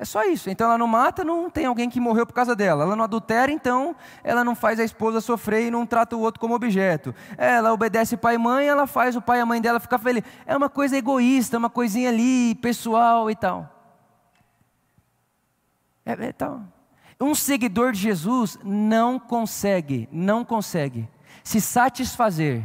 É 0.00 0.04
só 0.04 0.22
isso. 0.22 0.48
Então 0.48 0.68
ela 0.68 0.78
não 0.78 0.86
mata, 0.86 1.24
não 1.24 1.50
tem 1.50 1.66
alguém 1.66 1.90
que 1.90 1.98
morreu 1.98 2.24
por 2.24 2.32
causa 2.32 2.54
dela. 2.54 2.84
Ela 2.84 2.94
não 2.94 3.02
adultera, 3.02 3.50
então 3.50 3.96
ela 4.22 4.44
não 4.44 4.54
faz 4.54 4.78
a 4.78 4.84
esposa 4.84 5.20
sofrer 5.20 5.66
e 5.66 5.70
não 5.72 5.84
trata 5.84 6.14
o 6.14 6.20
outro 6.20 6.40
como 6.40 6.54
objeto. 6.54 7.12
Ela 7.36 7.72
obedece 7.72 8.16
pai 8.16 8.36
e 8.36 8.38
mãe, 8.38 8.68
ela 8.68 8.86
faz 8.86 9.16
o 9.16 9.20
pai 9.20 9.38
e 9.38 9.40
a 9.40 9.46
mãe 9.46 9.60
dela 9.60 9.80
ficar 9.80 9.98
feliz. 9.98 10.22
É 10.46 10.56
uma 10.56 10.68
coisa 10.68 10.96
egoísta, 10.96 11.58
uma 11.58 11.68
coisinha 11.68 12.10
ali, 12.10 12.54
pessoal 12.54 13.28
e 13.28 13.34
tal. 13.34 13.68
É, 16.06 16.12
é 16.12 16.32
tal. 16.32 16.62
Um 17.20 17.34
seguidor 17.34 17.90
de 17.90 17.98
Jesus 17.98 18.56
não 18.62 19.18
consegue, 19.18 20.08
não 20.12 20.44
consegue 20.44 21.08
se 21.42 21.60
satisfazer 21.60 22.62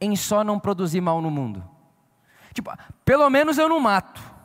em 0.00 0.14
só 0.14 0.44
não 0.44 0.60
produzir 0.60 1.00
mal 1.00 1.20
no 1.20 1.32
mundo. 1.32 1.64
Tipo, 2.54 2.70
pelo 3.04 3.28
menos 3.28 3.58
eu 3.58 3.68
não 3.68 3.80
mato. 3.80 4.35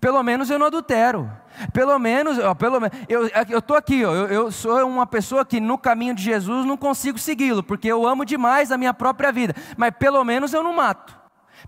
Pelo 0.00 0.22
menos 0.22 0.48
eu 0.48 0.58
não 0.58 0.66
adultero. 0.66 1.30
Pelo 1.72 1.98
menos, 1.98 2.38
ó, 2.38 2.54
pelo 2.54 2.80
menos 2.80 2.96
eu 3.08 3.58
estou 3.58 3.76
aqui, 3.76 4.04
ó, 4.04 4.14
eu, 4.14 4.26
eu, 4.26 4.52
sou 4.52 4.86
uma 4.86 5.06
pessoa 5.06 5.44
que 5.44 5.58
no 5.58 5.76
caminho 5.76 6.14
de 6.14 6.22
Jesus 6.22 6.64
não 6.64 6.76
consigo 6.76 7.18
segui-lo, 7.18 7.64
porque 7.64 7.88
eu 7.88 8.06
amo 8.06 8.24
demais 8.24 8.70
a 8.70 8.78
minha 8.78 8.94
própria 8.94 9.32
vida. 9.32 9.54
Mas 9.76 9.92
pelo 9.98 10.22
menos 10.24 10.52
eu 10.52 10.62
não 10.62 10.72
mato. 10.72 11.18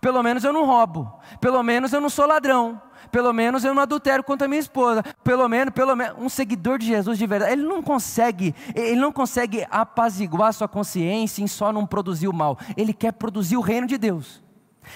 Pelo 0.00 0.22
menos 0.22 0.44
eu 0.44 0.52
não 0.52 0.64
roubo. 0.64 1.12
Pelo 1.40 1.62
menos 1.62 1.92
eu 1.92 2.00
não 2.00 2.08
sou 2.08 2.26
ladrão. 2.26 2.80
Pelo 3.10 3.32
menos 3.32 3.64
eu 3.64 3.74
não 3.74 3.82
adultero 3.82 4.22
contra 4.22 4.46
a 4.46 4.48
minha 4.48 4.60
esposa. 4.60 5.02
Pelo 5.24 5.48
menos, 5.48 5.74
pelo 5.74 5.96
menos, 5.96 6.16
um 6.18 6.28
seguidor 6.28 6.78
de 6.78 6.86
Jesus 6.86 7.18
de 7.18 7.26
verdade, 7.26 7.52
ele 7.52 7.64
não 7.64 7.82
consegue, 7.82 8.54
ele 8.74 9.00
não 9.00 9.10
consegue 9.10 9.66
apaziguar 9.70 10.52
sua 10.52 10.68
consciência 10.68 11.42
em 11.42 11.48
só 11.48 11.72
não 11.72 11.84
produzir 11.84 12.28
o 12.28 12.32
mal. 12.32 12.56
Ele 12.76 12.92
quer 12.92 13.12
produzir 13.12 13.56
o 13.56 13.60
reino 13.60 13.88
de 13.88 13.98
Deus. 13.98 14.40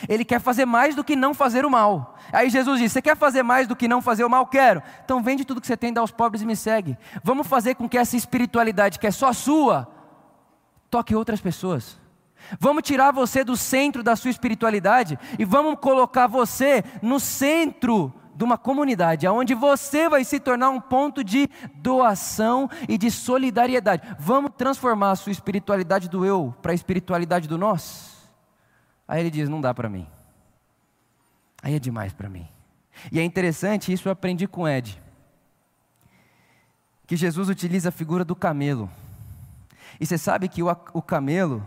Ele 0.09 0.25
quer 0.25 0.41
fazer 0.41 0.65
mais 0.65 0.95
do 0.95 1.05
que 1.05 1.15
não 1.15 1.35
fazer 1.35 1.65
o 1.65 1.71
mal. 1.71 2.17
Aí 2.33 2.51
Jesus 2.51 2.81
diz: 2.81 2.93
Você 2.93 3.03
quer 3.03 3.17
fazer 3.17 3.43
mais 3.43 3.67
do 3.67 3.77
que 3.77 3.89
não 3.89 4.03
fazer 4.03 4.25
o 4.25 4.31
mal? 4.31 4.47
Quero. 4.47 4.83
Então 5.05 5.23
vende 5.23 5.45
tudo 5.45 5.61
que 5.61 5.67
você 5.67 5.77
tem, 5.77 5.93
dá 5.93 6.01
aos 6.01 6.11
pobres 6.11 6.43
e 6.43 6.47
me 6.47 6.57
segue. 6.57 6.97
Vamos 7.23 7.47
fazer 7.47 7.75
com 7.75 7.89
que 7.89 7.99
essa 7.99 8.17
espiritualidade 8.17 8.99
que 8.99 9.07
é 9.07 9.11
só 9.11 9.33
sua, 9.33 9.89
toque 10.91 11.15
outras 11.15 11.41
pessoas. 11.41 11.99
Vamos 12.59 12.83
tirar 12.83 13.13
você 13.13 13.43
do 13.43 13.57
centro 13.57 14.03
da 14.03 14.17
sua 14.17 14.31
espiritualidade 14.31 15.19
e 15.39 15.45
vamos 15.45 15.79
colocar 15.81 16.27
você 16.27 16.85
no 17.01 17.19
centro 17.19 18.13
de 18.35 18.45
uma 18.45 18.59
comunidade, 18.59 19.27
onde 19.29 19.55
você 19.55 20.09
vai 20.09 20.25
se 20.25 20.41
tornar 20.41 20.71
um 20.71 20.81
ponto 20.81 21.23
de 21.23 21.49
doação 21.77 22.69
e 22.89 22.99
de 22.99 23.11
solidariedade. 23.11 24.03
Vamos 24.19 24.51
transformar 24.57 25.13
a 25.13 25.17
sua 25.17 25.33
espiritualidade 25.33 26.09
do 26.09 26.25
eu 26.25 26.55
para 26.61 26.73
a 26.73 26.75
espiritualidade 26.75 27.49
do 27.49 27.57
nós. 27.57 28.14
Aí 29.07 29.21
ele 29.21 29.31
diz: 29.31 29.49
Não 29.49 29.61
dá 29.61 29.73
para 29.73 29.89
mim. 29.89 30.07
Aí 31.63 31.75
é 31.75 31.79
demais 31.79 32.13
para 32.13 32.29
mim. 32.29 32.47
E 33.11 33.19
é 33.19 33.25
interessante, 33.25 33.93
isso 33.93 34.09
eu 34.09 34.13
aprendi 34.13 34.47
com 34.47 34.69
Ed, 34.69 35.01
que 37.07 37.17
Jesus 37.17 37.49
utiliza 37.49 37.89
a 37.89 37.93
figura 37.93 38.25
do 38.25 38.37
camelo. 38.37 38.91
E 40.01 40.07
você 40.07 40.17
sabe 40.17 40.49
que 40.49 40.63
o, 40.63 40.71
o 40.93 41.03
camelo, 41.03 41.67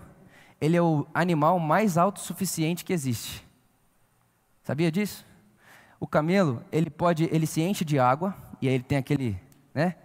ele 0.59 0.77
é 0.77 0.81
o 0.81 1.05
animal 1.13 1.59
mais 1.59 1.97
autossuficiente 1.97 2.83
que 2.83 2.93
existe. 2.93 3.45
Sabia 4.63 4.91
disso? 4.91 5.25
O 5.99 6.07
camelo, 6.07 6.63
ele 6.71 6.89
pode, 6.89 7.25
ele 7.31 7.47
se 7.47 7.61
enche 7.61 7.83
de 7.83 7.99
água, 7.99 8.35
e 8.61 8.67
aí 8.67 8.75
ele 8.75 8.83
tem 8.83 8.97
aquele, 8.97 9.39
né, 9.73 9.95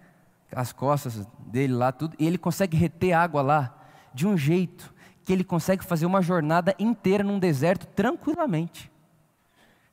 as 0.51 0.73
costas 0.73 1.27
dele 1.47 1.73
lá, 1.73 1.93
tudo, 1.93 2.17
e 2.19 2.27
ele 2.27 2.39
consegue 2.39 2.77
reter 2.77 3.13
água 3.13 3.43
lá 3.43 3.79
de 4.15 4.27
um 4.27 4.37
jeito 4.37 4.92
que 5.25 5.33
ele 5.33 5.45
consegue 5.45 5.85
fazer 5.85 6.07
uma 6.07 6.23
jornada 6.23 6.75
inteira 6.79 7.23
num 7.23 7.39
deserto 7.39 7.87
tranquilamente. 7.87 8.91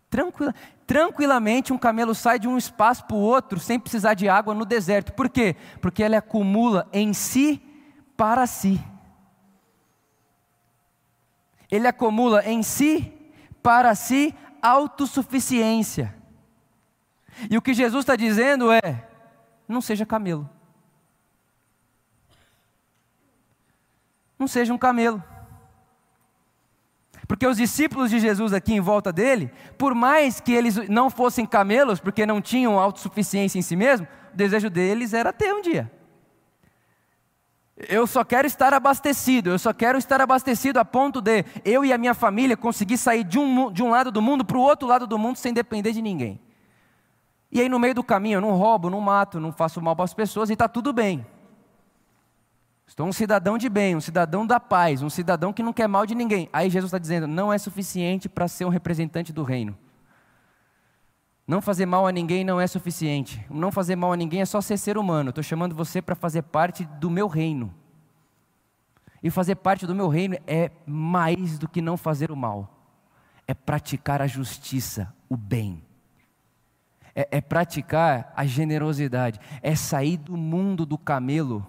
Tranquila, 0.10 0.56
tranquilamente 0.88 1.72
um 1.72 1.78
camelo 1.78 2.16
sai 2.16 2.40
de 2.40 2.48
um 2.48 2.58
espaço 2.58 3.06
para 3.06 3.16
o 3.16 3.20
outro 3.20 3.60
sem 3.60 3.80
precisar 3.80 4.16
de 4.16 4.28
água 4.28 4.56
no 4.56 4.66
deserto. 4.66 5.14
Por 5.14 5.30
quê? 5.30 5.56
Porque 5.82 6.02
ele 6.02 6.16
acumula 6.16 6.88
em 6.92 7.14
si 7.14 7.62
para 8.18 8.48
si. 8.48 8.84
Ele 11.70 11.88
acumula 11.88 12.44
em 12.44 12.64
si 12.64 13.14
para 13.62 13.94
si 13.94 14.34
autossuficiência. 14.62 16.16
E 17.50 17.58
o 17.58 17.62
que 17.62 17.74
Jesus 17.74 18.02
está 18.02 18.16
dizendo 18.16 18.72
é: 18.72 19.08
não 19.68 19.82
seja 19.82 20.06
camelo. 20.06 20.50
Não 24.40 24.48
seja 24.48 24.74
um 24.74 24.78
camelo. 24.78 25.22
Porque 27.28 27.46
os 27.46 27.58
discípulos 27.58 28.10
de 28.10 28.20
Jesus 28.20 28.54
aqui 28.54 28.74
em 28.74 28.80
volta 28.80 29.14
dele, 29.14 29.52
por 29.78 29.94
mais 29.94 30.40
que 30.40 30.52
eles 30.52 30.90
não 30.90 31.12
fossem 31.12 31.46
camelos, 31.46 32.00
porque 32.00 32.26
não 32.26 32.42
tinham 32.42 32.80
autossuficiência 32.80 33.60
em 33.60 33.62
si 33.62 33.76
mesmo, 33.76 34.08
o 34.34 34.36
desejo 34.36 34.68
deles 34.68 35.14
era 35.14 35.32
ter 35.32 35.54
um 35.54 35.62
dia. 35.62 35.92
Eu 37.88 38.08
só 38.08 38.24
quero 38.24 38.48
estar 38.48 38.74
abastecido, 38.74 39.52
eu 39.52 39.60
só 39.60 39.72
quero 39.72 39.98
estar 39.98 40.20
abastecido 40.20 40.80
a 40.80 40.86
ponto 40.86 41.22
de 41.22 41.46
eu 41.64 41.86
e 41.86 41.94
a 41.94 41.98
minha 41.98 42.14
família 42.14 42.58
conseguir 42.58 42.98
sair 42.98 43.24
de 43.24 43.38
um, 43.38 43.72
de 43.72 43.84
um 43.84 43.92
lado 43.92 44.12
do 44.12 44.22
mundo 44.22 44.44
para 44.44 44.58
o 44.58 44.62
outro 44.62 44.88
lado 44.88 45.06
do 45.06 45.18
mundo 45.18 45.38
sem 45.38 45.54
depender 45.54 45.92
de 45.92 46.02
ninguém. 46.02 46.42
E 47.52 47.62
aí 47.62 47.70
no 47.70 47.80
meio 47.80 47.96
do 47.96 48.04
caminho 48.04 48.38
eu 48.38 48.42
não 48.42 48.52
roubo, 48.52 48.90
não 48.90 49.00
mato, 49.00 49.40
não 49.40 49.54
faço 49.54 49.82
mal 49.82 49.96
para 49.96 50.06
as 50.06 50.14
pessoas 50.14 50.50
e 50.50 50.54
está 50.54 50.68
tudo 50.68 50.92
bem. 50.92 51.26
Estou 52.90 53.06
um 53.08 53.14
cidadão 53.14 53.56
de 53.56 53.70
bem, 53.70 53.96
um 53.96 54.02
cidadão 54.02 54.48
da 54.48 54.60
paz, 54.60 55.04
um 55.04 55.12
cidadão 55.12 55.54
que 55.54 55.62
não 55.62 55.72
quer 55.72 55.88
mal 55.88 56.08
de 56.08 56.16
ninguém. 56.16 56.50
Aí 56.52 56.72
Jesus 56.72 56.90
está 56.90 56.98
dizendo: 56.98 57.28
não 57.28 57.54
é 57.54 57.58
suficiente 57.60 58.28
para 58.28 58.48
ser 58.48 58.66
um 58.66 58.70
representante 58.70 59.32
do 59.32 59.44
reino. 59.44 59.78
Não 61.48 61.62
fazer 61.62 61.86
mal 61.86 62.08
a 62.08 62.12
ninguém 62.12 62.44
não 62.44 62.60
é 62.60 62.66
suficiente. 62.66 63.46
Não 63.48 63.72
fazer 63.72 63.96
mal 63.96 64.12
a 64.12 64.18
ninguém 64.18 64.42
é 64.42 64.46
só 64.46 64.60
ser 64.60 64.76
ser 64.76 64.98
humano. 64.98 65.30
Estou 65.30 65.44
chamando 65.44 65.76
você 65.76 66.02
para 66.02 66.16
fazer 66.16 66.42
parte 66.42 66.84
do 66.84 67.12
meu 67.12 67.28
reino. 67.28 67.72
E 69.22 69.30
fazer 69.30 69.56
parte 69.56 69.86
do 69.86 69.94
meu 69.94 70.08
reino 70.08 70.36
é 70.48 70.72
mais 70.84 71.60
do 71.60 71.70
que 71.70 71.84
não 71.84 71.96
fazer 71.96 72.32
o 72.32 72.36
mal. 72.36 72.76
É 73.48 73.54
praticar 73.54 74.20
a 74.20 74.26
justiça, 74.26 75.14
o 75.30 75.38
bem. 75.38 75.84
É, 77.14 77.38
é 77.38 77.42
praticar 77.42 78.34
a 78.36 78.48
generosidade. 78.48 79.40
É 79.62 79.76
sair 79.76 80.18
do 80.18 80.36
mundo 80.36 80.88
do 80.88 80.98
camelo 80.98 81.68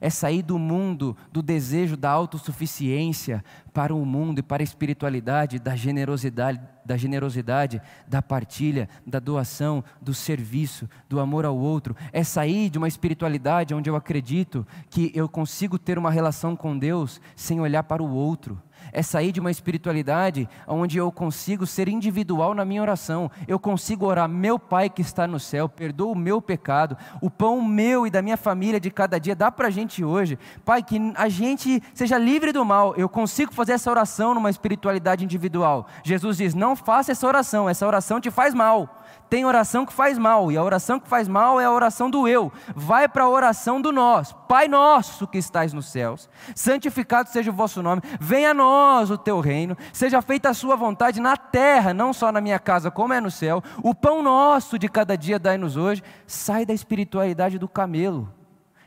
é 0.00 0.10
sair 0.10 0.42
do 0.42 0.58
mundo 0.58 1.16
do 1.32 1.42
desejo 1.42 1.96
da 1.96 2.10
autossuficiência 2.10 3.44
para 3.72 3.94
o 3.94 4.04
mundo 4.04 4.38
e 4.38 4.42
para 4.42 4.62
a 4.62 4.64
espiritualidade 4.64 5.58
da 5.58 5.76
generosidade, 5.76 6.60
da 6.84 6.96
generosidade, 6.96 7.82
da 8.06 8.22
partilha, 8.22 8.88
da 9.06 9.18
doação, 9.18 9.84
do 10.00 10.14
serviço, 10.14 10.88
do 11.08 11.20
amor 11.20 11.44
ao 11.44 11.56
outro. 11.56 11.96
É 12.12 12.24
sair 12.24 12.70
de 12.70 12.78
uma 12.78 12.88
espiritualidade 12.88 13.74
onde 13.74 13.90
eu 13.90 13.96
acredito 13.96 14.66
que 14.88 15.12
eu 15.14 15.28
consigo 15.28 15.78
ter 15.78 15.98
uma 15.98 16.10
relação 16.10 16.56
com 16.56 16.78
Deus 16.78 17.20
sem 17.34 17.60
olhar 17.60 17.82
para 17.82 18.02
o 18.02 18.10
outro 18.10 18.62
é 18.92 19.02
sair 19.02 19.32
de 19.32 19.40
uma 19.40 19.50
espiritualidade 19.50 20.48
onde 20.66 20.98
eu 20.98 21.10
consigo 21.12 21.66
ser 21.66 21.88
individual 21.88 22.54
na 22.54 22.64
minha 22.64 22.82
oração. 22.82 23.30
Eu 23.46 23.58
consigo 23.58 24.06
orar, 24.06 24.28
meu 24.28 24.58
Pai 24.58 24.88
que 24.88 25.02
está 25.02 25.26
no 25.26 25.38
céu, 25.38 25.68
perdoa 25.68 26.12
o 26.12 26.18
meu 26.18 26.40
pecado, 26.40 26.96
o 27.20 27.30
pão 27.30 27.62
meu 27.62 28.06
e 28.06 28.10
da 28.10 28.22
minha 28.22 28.36
família 28.36 28.80
de 28.80 28.90
cada 28.90 29.18
dia, 29.18 29.34
dá 29.34 29.50
para 29.50 29.68
a 29.68 29.70
gente 29.70 30.04
hoje. 30.04 30.38
Pai, 30.64 30.82
que 30.82 30.98
a 31.16 31.28
gente 31.28 31.82
seja 31.94 32.18
livre 32.18 32.52
do 32.52 32.64
mal. 32.64 32.94
Eu 32.96 33.08
consigo 33.08 33.52
fazer 33.52 33.72
essa 33.72 33.90
oração 33.90 34.34
numa 34.34 34.50
espiritualidade 34.50 35.24
individual. 35.24 35.86
Jesus 36.02 36.38
diz: 36.38 36.54
não 36.54 36.76
faça 36.76 37.12
essa 37.12 37.26
oração, 37.26 37.68
essa 37.68 37.86
oração 37.86 38.20
te 38.20 38.30
faz 38.30 38.54
mal 38.54 39.02
Tem 39.28 39.44
oração 39.44 39.84
que 39.84 39.92
faz 39.92 40.16
mal, 40.16 40.52
e 40.52 40.56
a 40.56 40.62
oração 40.62 41.00
que 41.00 41.08
faz 41.08 41.26
mal 41.26 41.60
é 41.60 41.64
a 41.64 41.70
oração 41.70 42.08
do 42.08 42.28
eu. 42.28 42.52
Vai 42.74 43.08
para 43.08 43.24
a 43.24 43.28
oração 43.28 43.80
do 43.80 43.90
nós. 43.90 44.32
Pai 44.48 44.68
nosso 44.68 45.26
que 45.26 45.38
estás 45.38 45.72
nos 45.72 45.86
céus, 45.90 46.28
santificado 46.54 47.28
seja 47.28 47.50
o 47.50 47.54
vosso 47.54 47.82
nome, 47.82 48.00
venha 48.20 48.50
a 48.50 48.54
nós 48.54 49.10
o 49.10 49.18
teu 49.18 49.40
reino, 49.40 49.76
seja 49.92 50.22
feita 50.22 50.50
a 50.50 50.54
sua 50.54 50.76
vontade 50.76 51.20
na 51.20 51.36
terra, 51.36 51.92
não 51.92 52.12
só 52.12 52.30
na 52.30 52.40
minha 52.40 52.58
casa, 52.58 52.90
como 52.90 53.12
é 53.12 53.20
no 53.20 53.30
céu. 53.30 53.62
O 53.82 53.94
pão 53.94 54.22
nosso 54.22 54.78
de 54.78 54.88
cada 54.88 55.16
dia 55.16 55.38
dai-nos 55.38 55.76
hoje. 55.76 56.02
Sai 56.26 56.64
da 56.64 56.72
espiritualidade 56.72 57.58
do 57.58 57.68
camelo. 57.68 58.32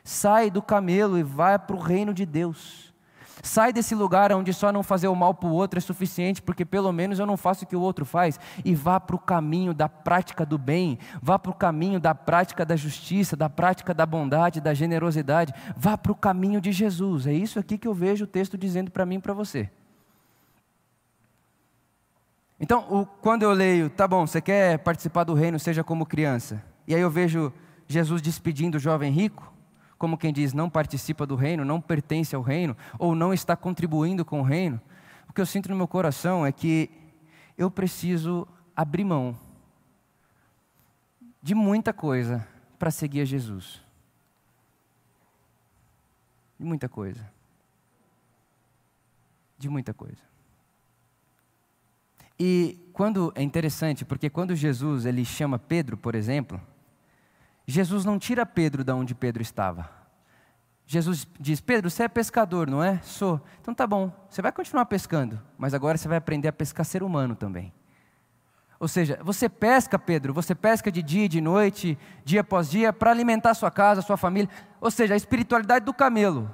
Sai 0.04 0.50
do 0.50 0.62
camelo 0.62 1.18
e 1.18 1.24
vai 1.24 1.60
para 1.60 1.76
o 1.76 1.80
reino 1.80 2.14
de 2.14 2.26
Deus. 2.26 2.89
Sai 3.42 3.72
desse 3.72 3.96
lugar 3.96 4.32
onde 4.34 4.54
só 4.54 4.72
não 4.72 4.84
fazer 4.84 5.08
o 5.08 5.16
mal 5.16 5.34
para 5.34 5.48
o 5.48 5.54
outro 5.54 5.78
é 5.78 5.82
suficiente, 5.82 6.42
porque 6.42 6.66
pelo 6.66 6.92
menos 6.92 7.20
eu 7.20 7.26
não 7.26 7.38
faço 7.38 7.64
o 7.64 7.68
que 7.68 7.76
o 7.76 7.82
outro 7.82 8.06
faz. 8.06 8.40
E 8.64 8.76
vá 8.76 9.00
para 9.00 9.16
o 9.16 9.20
caminho 9.20 9.74
da 9.74 9.88
prática 9.88 10.46
do 10.46 10.58
bem, 10.58 11.00
vá 11.22 11.40
para 11.40 11.52
o 11.52 11.56
caminho 11.56 12.00
da 12.00 12.14
prática 12.14 12.66
da 12.66 12.76
justiça, 12.76 13.36
da 13.36 13.50
prática 13.50 13.94
da 13.94 14.06
bondade, 14.06 14.62
da 14.62 14.74
generosidade. 14.74 15.54
Vá 15.76 15.98
para 15.98 16.12
o 16.12 16.16
caminho 16.16 16.60
de 16.60 16.72
Jesus. 16.72 17.28
É 17.28 17.34
isso 17.34 17.60
aqui 17.60 17.78
que 17.78 17.88
eu 17.88 17.94
vejo 17.94 18.26
o 18.26 18.28
texto 18.28 18.58
dizendo 18.58 18.92
para 18.92 19.06
mim 19.06 19.16
e 19.16 19.22
para 19.22 19.34
você. 19.34 19.70
Então, 22.60 22.86
o, 22.90 23.06
quando 23.06 23.44
eu 23.44 23.54
leio, 23.54 23.90
tá 23.90 24.06
bom, 24.06 24.28
você 24.28 24.42
quer 24.42 24.80
participar 24.80 25.24
do 25.24 25.34
reino, 25.34 25.58
seja 25.58 25.82
como 25.82 26.06
criança. 26.06 26.62
E 26.86 26.94
aí 26.94 27.00
eu 27.00 27.10
vejo 27.10 27.54
Jesus 27.88 28.22
despedindo 28.22 28.76
o 28.76 28.80
jovem 28.80 29.12
rico 29.12 29.49
como 30.00 30.18
quem 30.18 30.32
diz, 30.32 30.54
não 30.54 30.70
participa 30.70 31.28
do 31.28 31.36
reino, 31.36 31.66
não 31.66 31.82
pertence 31.82 32.34
ao 32.34 32.42
reino, 32.42 32.76
ou 32.98 33.14
não 33.14 33.34
está 33.34 33.56
contribuindo 33.56 34.24
com 34.24 34.40
o 34.40 34.44
reino, 34.44 34.80
o 35.28 35.34
que 35.34 35.42
eu 35.42 35.46
sinto 35.46 35.70
no 35.70 35.76
meu 35.76 35.88
coração 35.88 36.46
é 36.46 36.52
que 36.52 36.90
eu 37.58 37.70
preciso 37.70 38.48
abrir 38.74 39.04
mão 39.04 39.38
de 41.44 41.54
muita 41.54 41.94
coisa 41.94 42.48
para 42.80 42.90
seguir 42.90 43.22
a 43.22 43.26
Jesus. 43.26 43.82
De 46.58 46.66
muita 46.66 46.88
coisa. 46.88 47.30
De 49.58 49.68
muita 49.68 49.94
coisa. 49.94 50.22
E 52.40 52.90
quando 52.94 53.34
é 53.36 53.44
interessante, 53.44 54.06
porque 54.06 54.30
quando 54.30 54.56
Jesus 54.56 55.06
ele 55.06 55.26
chama 55.26 55.60
Pedro, 55.60 55.98
por 55.98 56.16
exemplo, 56.16 56.60
Jesus 57.70 58.04
não 58.04 58.18
tira 58.18 58.46
Pedro 58.46 58.84
da 58.84 58.96
onde 58.96 59.14
Pedro 59.14 59.42
estava. 59.42 59.90
Jesus 60.86 61.28
diz: 61.40 61.62
Pedro, 61.62 61.90
você 61.90 62.04
é 62.04 62.08
pescador, 62.08 62.68
não 62.68 62.84
é? 62.84 63.00
Sou. 63.04 63.40
Então 63.62 63.76
tá 63.76 63.86
bom, 63.86 64.12
você 64.28 64.42
vai 64.42 64.52
continuar 64.52 64.86
pescando, 64.86 65.40
mas 65.56 65.76
agora 65.76 65.98
você 65.98 66.08
vai 66.08 66.18
aprender 66.18 66.48
a 66.48 66.54
pescar 66.54 66.84
ser 66.84 67.04
humano 67.04 67.36
também. 67.36 67.72
Ou 68.80 68.88
seja, 68.88 69.20
você 69.22 69.48
pesca, 69.48 70.00
Pedro, 70.00 70.34
você 70.34 70.56
pesca 70.56 70.92
de 70.92 71.04
dia 71.04 71.26
e 71.26 71.28
de 71.28 71.42
noite, 71.42 71.96
dia 72.26 72.42
após 72.42 72.72
dia, 72.72 72.92
para 72.92 73.12
alimentar 73.12 73.54
sua 73.54 73.70
casa, 73.70 74.02
sua 74.02 74.18
família. 74.18 74.50
Ou 74.82 74.90
seja, 74.90 75.14
a 75.14 75.18
espiritualidade 75.18 75.86
do 75.86 75.94
camelo 75.94 76.50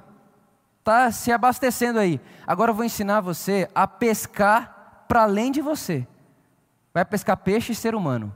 está 0.80 1.10
se 1.10 1.32
abastecendo 1.32 1.98
aí. 1.98 2.20
Agora 2.46 2.72
eu 2.72 2.74
vou 2.74 2.84
ensinar 2.84 3.20
você 3.20 3.70
a 3.74 3.86
pescar 3.86 5.04
para 5.08 5.22
além 5.22 5.50
de 5.50 5.62
você. 5.62 6.06
Vai 6.92 7.04
pescar 7.04 7.36
peixe 7.36 7.72
e 7.72 7.76
ser 7.76 7.94
humano. 7.94 8.34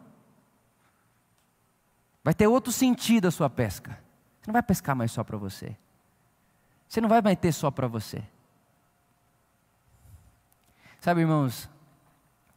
Vai 2.30 2.34
ter 2.36 2.46
outro 2.46 2.70
sentido 2.70 3.26
a 3.26 3.30
sua 3.32 3.50
pesca. 3.50 3.98
Você 4.40 4.46
não 4.46 4.52
vai 4.52 4.62
pescar 4.62 4.94
mais 4.94 5.10
só 5.10 5.24
para 5.24 5.36
você. 5.36 5.76
Você 6.86 7.00
não 7.00 7.08
vai 7.08 7.20
mais 7.20 7.36
ter 7.36 7.50
só 7.50 7.72
para 7.72 7.88
você. 7.88 8.22
Sabe, 11.00 11.22
irmãos, 11.22 11.68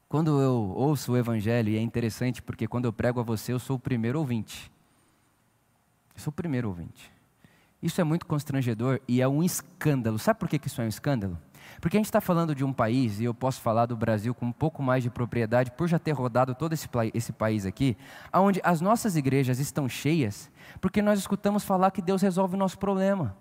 quando 0.08 0.40
eu 0.40 0.54
ouço 0.76 1.14
o 1.14 1.18
Evangelho, 1.18 1.70
e 1.70 1.78
é 1.78 1.82
interessante 1.82 2.40
porque 2.40 2.68
quando 2.68 2.86
eu 2.86 2.94
prego 2.94 3.20
a 3.20 3.24
você, 3.24 3.52
eu 3.52 3.58
sou 3.58 3.78
o 3.78 3.80
primeiro 3.80 4.20
ouvinte. 4.20 4.72
Eu 6.14 6.22
sou 6.22 6.30
o 6.30 6.36
primeiro 6.36 6.68
ouvinte. 6.68 7.12
Isso 7.82 8.00
é 8.00 8.04
muito 8.04 8.28
constrangedor 8.28 9.02
e 9.08 9.24
é 9.24 9.28
um 9.28 9.42
escândalo. 9.42 10.20
Sabe 10.20 10.40
por 10.40 10.48
que 10.48 10.62
isso 10.68 10.84
é 10.84 10.86
um 10.86 10.88
escândalo? 10.88 11.36
Porque 11.84 11.98
a 11.98 12.00
gente 12.00 12.06
está 12.06 12.22
falando 12.22 12.56
de 12.56 12.64
um 12.64 12.72
país, 12.72 13.20
e 13.20 13.26
eu 13.26 13.34
posso 13.34 13.60
falar 13.60 13.88
do 13.88 13.98
Brasil 13.98 14.34
com 14.34 14.46
um 14.46 14.52
pouco 14.54 14.82
mais 14.82 15.04
de 15.04 15.10
propriedade, 15.10 15.70
por 15.70 15.86
já 15.86 16.00
ter 16.00 16.14
rodado 16.14 16.56
todo 16.56 16.72
esse, 16.72 16.88
esse 17.14 17.34
país 17.34 17.66
aqui, 17.66 17.98
onde 18.34 18.62
as 18.64 18.80
nossas 18.80 19.18
igrejas 19.18 19.60
estão 19.60 19.90
cheias, 19.90 20.50
porque 20.80 21.02
nós 21.02 21.20
escutamos 21.20 21.66
falar 21.66 21.92
que 21.92 22.02
Deus 22.02 22.22
resolve 22.22 22.56
o 22.56 22.58
nosso 22.58 22.80
problema. 22.80 23.36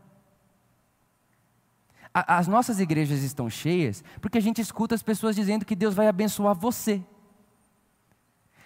A, 2.13 2.39
as 2.39 2.49
nossas 2.49 2.81
igrejas 2.81 3.23
estão 3.23 3.49
cheias 3.49 4.03
porque 4.21 4.39
a 4.39 4.43
gente 4.43 4.61
escuta 4.61 4.93
as 4.93 5.05
pessoas 5.05 5.37
dizendo 5.37 5.65
que 5.65 5.77
Deus 5.77 5.95
vai 5.95 6.09
abençoar 6.09 6.53
você. 6.53 7.01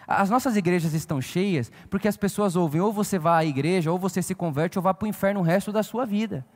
As 0.06 0.30
nossas 0.30 0.56
igrejas 0.56 0.94
estão 0.94 1.20
cheias 1.20 1.70
porque 1.90 2.08
as 2.08 2.16
pessoas 2.16 2.56
ouvem 2.56 2.80
ou 2.80 2.94
você 2.94 3.18
vai 3.18 3.44
à 3.44 3.46
igreja, 3.46 3.92
ou 3.92 3.98
você 3.98 4.22
se 4.22 4.34
converte, 4.34 4.78
ou 4.78 4.82
vai 4.82 4.94
para 4.94 5.04
o 5.04 5.08
inferno 5.08 5.40
o 5.40 5.42
resto 5.42 5.70
da 5.70 5.82
sua 5.82 6.06
vida. 6.06 6.46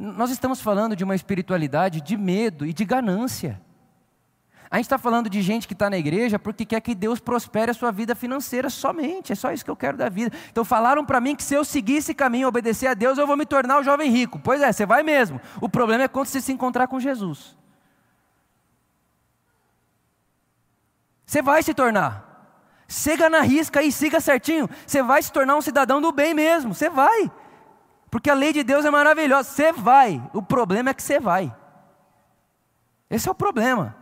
Nós 0.00 0.30
estamos 0.30 0.60
falando 0.60 0.94
de 0.94 1.02
uma 1.02 1.16
espiritualidade 1.16 2.00
de 2.00 2.16
medo 2.16 2.64
e 2.64 2.72
de 2.72 2.84
ganância. 2.84 3.60
A 4.70 4.76
gente 4.76 4.84
está 4.84 4.96
falando 4.96 5.28
de 5.28 5.42
gente 5.42 5.66
que 5.66 5.72
está 5.72 5.90
na 5.90 5.98
igreja 5.98 6.38
porque 6.38 6.64
quer 6.64 6.80
que 6.80 6.94
Deus 6.94 7.18
prospere 7.18 7.72
a 7.72 7.74
sua 7.74 7.90
vida 7.90 8.14
financeira 8.14 8.70
somente. 8.70 9.32
É 9.32 9.34
só 9.34 9.50
isso 9.50 9.64
que 9.64 9.70
eu 9.70 9.74
quero 9.74 9.96
da 9.96 10.08
vida. 10.08 10.36
Então 10.52 10.64
falaram 10.64 11.04
para 11.04 11.20
mim 11.20 11.34
que 11.34 11.42
se 11.42 11.54
eu 11.54 11.64
seguir 11.64 11.96
esse 11.96 12.14
caminho, 12.14 12.46
obedecer 12.46 12.86
a 12.86 12.94
Deus, 12.94 13.18
eu 13.18 13.26
vou 13.26 13.36
me 13.36 13.44
tornar 13.44 13.80
o 13.80 13.82
jovem 13.82 14.08
rico. 14.08 14.38
Pois 14.38 14.62
é, 14.62 14.70
você 14.70 14.86
vai 14.86 15.02
mesmo. 15.02 15.40
O 15.60 15.68
problema 15.68 16.04
é 16.04 16.08
quando 16.08 16.26
você 16.26 16.40
se 16.40 16.52
encontrar 16.52 16.86
com 16.86 17.00
Jesus. 17.00 17.56
Você 21.26 21.42
vai 21.42 21.60
se 21.60 21.74
tornar. 21.74 22.24
Siga 22.86 23.28
na 23.28 23.40
risca 23.40 23.80
aí, 23.80 23.90
siga 23.90 24.20
certinho. 24.20 24.70
Você 24.86 25.02
vai 25.02 25.20
se 25.24 25.32
tornar 25.32 25.56
um 25.56 25.62
cidadão 25.62 26.00
do 26.00 26.12
bem 26.12 26.34
mesmo. 26.34 26.72
Você 26.72 26.88
vai. 26.88 27.28
Porque 28.10 28.30
a 28.30 28.34
lei 28.34 28.52
de 28.52 28.62
Deus 28.62 28.84
é 28.84 28.90
maravilhosa. 28.90 29.48
Você 29.48 29.72
vai. 29.72 30.22
O 30.32 30.42
problema 30.42 30.90
é 30.90 30.94
que 30.94 31.02
você 31.02 31.20
vai. 31.20 31.54
Esse 33.10 33.28
é 33.28 33.32
o 33.32 33.34
problema. 33.34 33.96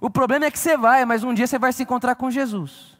O 0.00 0.10
problema 0.10 0.46
é 0.46 0.50
que 0.50 0.58
você 0.58 0.76
vai, 0.76 1.04
mas 1.04 1.22
um 1.22 1.32
dia 1.32 1.46
você 1.46 1.58
vai 1.58 1.72
se 1.72 1.82
encontrar 1.82 2.14
com 2.14 2.30
Jesus. 2.30 2.98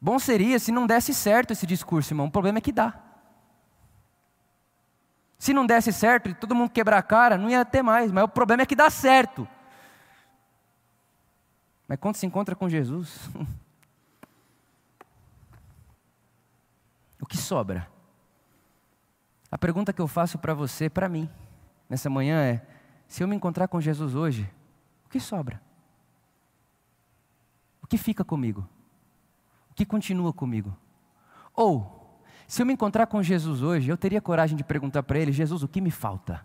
Bom 0.00 0.18
seria 0.18 0.58
se 0.58 0.70
não 0.70 0.86
desse 0.86 1.12
certo 1.12 1.52
esse 1.52 1.66
discurso, 1.66 2.12
irmão. 2.12 2.26
O 2.26 2.30
problema 2.30 2.58
é 2.58 2.60
que 2.60 2.72
dá. 2.72 2.94
Se 5.38 5.52
não 5.52 5.66
desse 5.66 5.92
certo 5.92 6.30
e 6.30 6.34
todo 6.34 6.54
mundo 6.54 6.70
quebrar 6.70 6.98
a 6.98 7.02
cara, 7.02 7.36
não 7.36 7.50
ia 7.50 7.64
ter 7.64 7.82
mais. 7.82 8.10
Mas 8.10 8.24
o 8.24 8.28
problema 8.28 8.62
é 8.62 8.66
que 8.66 8.76
dá 8.76 8.88
certo. 8.88 9.46
Mas 11.86 11.98
quando 11.98 12.16
se 12.16 12.26
encontra 12.26 12.54
com 12.56 12.68
Jesus, 12.68 13.28
O 17.20 17.26
que 17.26 17.36
sobra? 17.36 17.88
A 19.50 19.56
pergunta 19.56 19.92
que 19.92 20.00
eu 20.00 20.08
faço 20.08 20.38
para 20.38 20.54
você, 20.54 20.90
para 20.90 21.08
mim, 21.08 21.28
nessa 21.88 22.10
manhã 22.10 22.42
é: 22.42 22.66
se 23.06 23.22
eu 23.22 23.28
me 23.28 23.36
encontrar 23.36 23.68
com 23.68 23.80
Jesus 23.80 24.14
hoje, 24.14 24.50
o 25.06 25.08
que 25.08 25.20
sobra? 25.20 25.60
O 27.82 27.86
que 27.86 27.96
fica 27.96 28.24
comigo? 28.24 28.68
O 29.70 29.74
que 29.74 29.86
continua 29.86 30.32
comigo? 30.32 30.76
Ou, 31.54 32.20
se 32.46 32.60
eu 32.60 32.66
me 32.66 32.72
encontrar 32.72 33.06
com 33.06 33.22
Jesus 33.22 33.62
hoje, 33.62 33.90
eu 33.90 33.96
teria 33.96 34.20
coragem 34.20 34.56
de 34.56 34.64
perguntar 34.64 35.02
para 35.02 35.18
ele: 35.18 35.32
Jesus, 35.32 35.62
o 35.62 35.68
que 35.68 35.80
me 35.80 35.90
falta? 35.90 36.44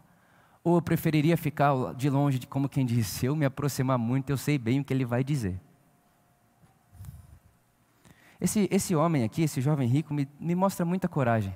Ou 0.63 0.75
eu 0.75 0.81
preferiria 0.81 1.35
ficar 1.35 1.95
de 1.95 2.09
longe, 2.09 2.37
de 2.37 2.45
como 2.45 2.69
quem 2.69 2.85
diz, 2.85 3.07
se 3.07 3.25
eu 3.25 3.35
me 3.35 3.45
aproximar 3.45 3.97
muito, 3.97 4.29
eu 4.29 4.37
sei 4.37 4.57
bem 4.59 4.79
o 4.79 4.83
que 4.83 4.93
ele 4.93 5.05
vai 5.05 5.23
dizer. 5.23 5.59
Esse, 8.41 8.67
esse 8.71 8.95
homem 8.95 9.23
aqui, 9.23 9.43
esse 9.43 9.61
jovem 9.61 9.87
rico, 9.87 10.11
me, 10.15 10.27
me 10.39 10.55
mostra 10.55 10.83
muita 10.83 11.07
coragem. 11.07 11.55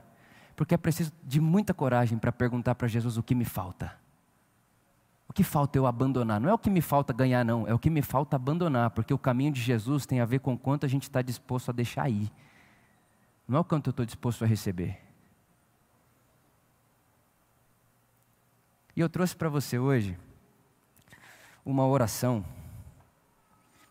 Porque 0.55 0.75
é 0.75 0.77
preciso 0.77 1.11
de 1.23 1.41
muita 1.41 1.73
coragem 1.73 2.15
para 2.15 2.31
perguntar 2.31 2.75
para 2.75 2.87
Jesus 2.87 3.17
o 3.17 3.23
que 3.23 3.33
me 3.33 3.43
falta. 3.43 3.97
O 5.27 5.33
que 5.33 5.43
falta 5.43 5.79
eu 5.79 5.87
abandonar? 5.87 6.39
Não 6.39 6.47
é 6.47 6.53
o 6.53 6.59
que 6.59 6.69
me 6.69 6.81
falta 6.81 7.11
ganhar, 7.11 7.43
não. 7.43 7.67
É 7.67 7.73
o 7.73 7.79
que 7.79 7.89
me 7.89 8.03
falta 8.03 8.35
abandonar. 8.35 8.91
Porque 8.91 9.11
o 9.11 9.17
caminho 9.17 9.51
de 9.51 9.59
Jesus 9.59 10.05
tem 10.05 10.21
a 10.21 10.25
ver 10.25 10.39
com 10.39 10.55
quanto 10.55 10.85
a 10.85 10.89
gente 10.89 11.03
está 11.03 11.23
disposto 11.23 11.69
a 11.69 11.73
deixar 11.73 12.07
ir. 12.07 12.31
Não 13.47 13.57
é 13.57 13.61
o 13.61 13.63
quanto 13.63 13.87
eu 13.87 13.91
estou 13.91 14.05
disposto 14.05 14.43
a 14.43 14.47
receber. 14.47 15.01
E 18.95 19.01
eu 19.01 19.09
trouxe 19.09 19.35
para 19.35 19.49
você 19.49 19.79
hoje 19.79 20.17
uma 21.65 21.85
oração 21.85 22.45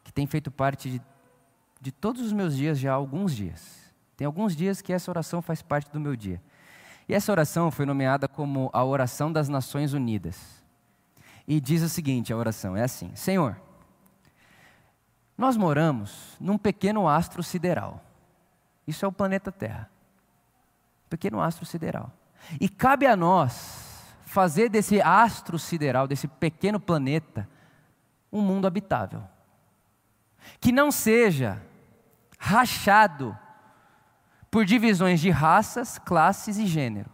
que 0.04 0.12
tem 0.12 0.26
feito 0.28 0.50
parte 0.50 0.88
de 0.88 1.13
de 1.84 1.92
todos 1.92 2.22
os 2.22 2.32
meus 2.32 2.56
dias 2.56 2.78
já 2.78 2.92
há 2.92 2.94
alguns 2.94 3.36
dias. 3.36 3.92
Tem 4.16 4.24
alguns 4.24 4.56
dias 4.56 4.80
que 4.80 4.90
essa 4.90 5.10
oração 5.10 5.42
faz 5.42 5.60
parte 5.60 5.92
do 5.92 6.00
meu 6.00 6.16
dia. 6.16 6.40
E 7.06 7.12
essa 7.12 7.30
oração 7.30 7.70
foi 7.70 7.84
nomeada 7.84 8.26
como 8.26 8.70
a 8.72 8.82
oração 8.82 9.30
das 9.30 9.50
Nações 9.50 9.92
Unidas. 9.92 10.64
E 11.46 11.60
diz 11.60 11.82
o 11.82 11.88
seguinte: 11.90 12.32
a 12.32 12.38
oração 12.38 12.74
é 12.74 12.82
assim: 12.82 13.14
Senhor, 13.14 13.60
nós 15.36 15.58
moramos 15.58 16.38
num 16.40 16.56
pequeno 16.56 17.06
astro 17.06 17.42
sideral. 17.42 18.02
Isso 18.86 19.04
é 19.04 19.08
o 19.08 19.12
planeta 19.12 19.52
Terra. 19.52 19.90
Pequeno 21.10 21.38
astro 21.38 21.66
sideral. 21.66 22.10
E 22.58 22.66
cabe 22.66 23.06
a 23.06 23.14
nós 23.14 24.16
fazer 24.24 24.70
desse 24.70 25.02
astro 25.02 25.58
sideral, 25.58 26.08
desse 26.08 26.28
pequeno 26.28 26.80
planeta, 26.80 27.46
um 28.32 28.40
mundo 28.40 28.66
habitável. 28.66 29.22
que 30.58 30.72
não 30.72 30.90
seja 30.90 31.60
rachado 32.44 33.36
por 34.50 34.66
divisões 34.66 35.18
de 35.18 35.30
raças, 35.30 35.98
classes 35.98 36.58
e 36.58 36.66
gênero. 36.66 37.10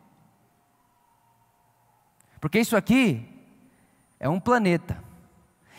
Porque 2.40 2.58
isso 2.58 2.76
aqui 2.76 3.28
é 4.18 4.28
um 4.28 4.40
planeta. 4.40 5.02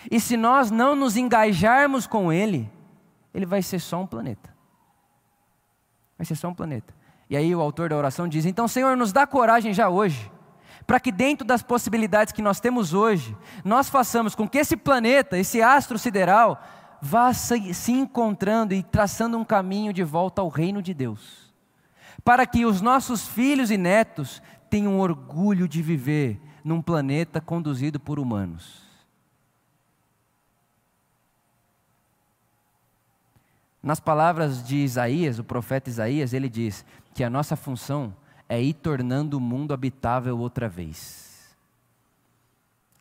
E 0.10 0.22
se 0.22 0.38
nós 0.38 0.72
não 0.72 0.96
nos 0.96 1.18
engajarmos 1.18 2.08
com 2.08 2.32
ele, 2.32 2.72
ele 3.34 3.46
vai 3.46 3.62
ser 3.62 3.80
só 3.80 4.00
um 4.00 4.08
planeta. 4.08 4.56
Vai 6.18 6.26
ser 6.26 6.36
só 6.36 6.48
um 6.48 6.54
planeta. 6.54 6.94
E 7.30 7.36
aí 7.36 7.54
o 7.54 7.60
autor 7.60 7.90
da 7.90 7.98
oração 7.98 8.30
diz: 8.30 8.46
Então, 8.46 8.70
Senhor, 8.70 8.96
nos 8.96 9.12
dá 9.12 9.28
coragem 9.28 9.74
já 9.74 9.90
hoje, 9.90 10.32
para 10.88 11.00
que 11.00 11.12
dentro 11.12 11.46
das 11.46 11.62
possibilidades 11.62 12.32
que 12.32 12.42
nós 12.42 12.62
temos 12.62 12.94
hoje, 12.94 13.36
nós 13.66 13.90
façamos 13.90 14.34
com 14.34 14.48
que 14.48 14.60
esse 14.60 14.78
planeta, 14.78 15.38
esse 15.38 15.62
astro 15.62 16.00
sideral, 16.00 16.62
vá 17.02 17.34
se 17.34 17.92
encontrando 17.92 18.74
e 18.74 18.84
traçando 18.84 19.38
um 19.38 19.44
caminho 19.44 19.92
de 19.92 20.04
volta 20.04 20.42
ao 20.42 20.50
reino 20.50 20.82
de 20.82 20.94
Deus. 20.94 21.52
Para 22.24 22.46
que 22.46 22.66
os 22.66 22.80
nossos 22.80 23.28
filhos 23.28 23.72
e 23.72 23.78
netos 23.78 24.42
tenham 24.70 25.00
orgulho 25.00 25.68
de 25.68 25.82
viver 25.82 26.40
num 26.64 26.82
planeta 26.82 27.42
conduzido 27.42 28.00
por 28.00 28.20
humanos. 28.20 28.82
Nas 33.82 34.00
palavras 34.00 34.64
de 34.64 34.78
Isaías, 34.78 35.40
o 35.40 35.44
profeta 35.44 35.90
Isaías, 35.90 36.34
ele 36.34 36.48
diz 36.48 36.86
que 37.16 37.24
a 37.24 37.30
nossa 37.30 37.56
função 37.56 38.16
é 38.48 38.62
ir 38.62 38.76
tornando 38.76 39.38
o 39.38 39.42
mundo 39.42 39.74
habitável 39.74 40.38
outra 40.38 40.70
vez. 40.70 41.58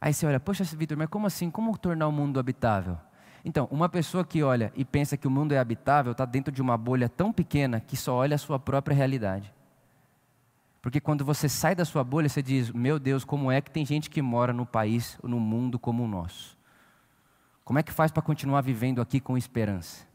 Aí 0.00 0.14
você 0.14 0.24
olha, 0.24 0.40
poxa, 0.40 0.64
Vitor, 0.64 0.96
mas 0.96 1.10
como 1.10 1.26
assim? 1.26 1.50
Como 1.50 1.76
tornar 1.76 2.08
o 2.08 2.12
mundo 2.12 2.40
habitável? 2.40 2.96
Então, 3.44 3.66
uma 3.70 3.88
pessoa 3.88 4.24
que 4.24 4.42
olha 4.42 4.72
e 4.76 4.84
pensa 4.84 5.16
que 5.16 5.26
o 5.26 5.30
mundo 5.30 5.52
é 5.52 5.58
habitável 5.58 6.12
está 6.12 6.24
dentro 6.24 6.52
de 6.52 6.60
uma 6.60 6.76
bolha 6.76 7.08
tão 7.08 7.32
pequena 7.32 7.80
que 7.80 7.96
só 7.96 8.14
olha 8.14 8.34
a 8.34 8.38
sua 8.38 8.58
própria 8.58 8.94
realidade. 8.94 9.52
Porque 10.82 11.00
quando 11.00 11.24
você 11.24 11.48
sai 11.48 11.74
da 11.74 11.84
sua 11.84 12.02
bolha, 12.02 12.28
você 12.28 12.42
diz: 12.42 12.70
Meu 12.70 12.98
Deus, 12.98 13.24
como 13.24 13.50
é 13.50 13.60
que 13.60 13.70
tem 13.70 13.84
gente 13.84 14.08
que 14.08 14.22
mora 14.22 14.52
no 14.52 14.66
país, 14.66 15.18
no 15.22 15.38
mundo 15.38 15.78
como 15.78 16.04
o 16.04 16.08
nosso? 16.08 16.58
Como 17.64 17.78
é 17.78 17.82
que 17.82 17.92
faz 17.92 18.10
para 18.10 18.22
continuar 18.22 18.62
vivendo 18.62 19.00
aqui 19.00 19.20
com 19.20 19.36
esperança? 19.36 20.06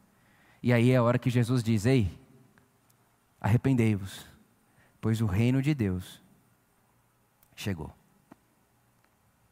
E 0.61 0.73
aí 0.73 0.91
é 0.91 0.97
a 0.97 1.03
hora 1.03 1.19
que 1.19 1.29
Jesus 1.29 1.63
diz: 1.63 1.85
Ei, 1.85 2.11
arrependei-vos, 3.39 4.25
pois 4.99 5.21
o 5.21 5.25
reino 5.25 5.61
de 5.61 5.73
Deus 5.73 6.21
chegou. 7.55 7.93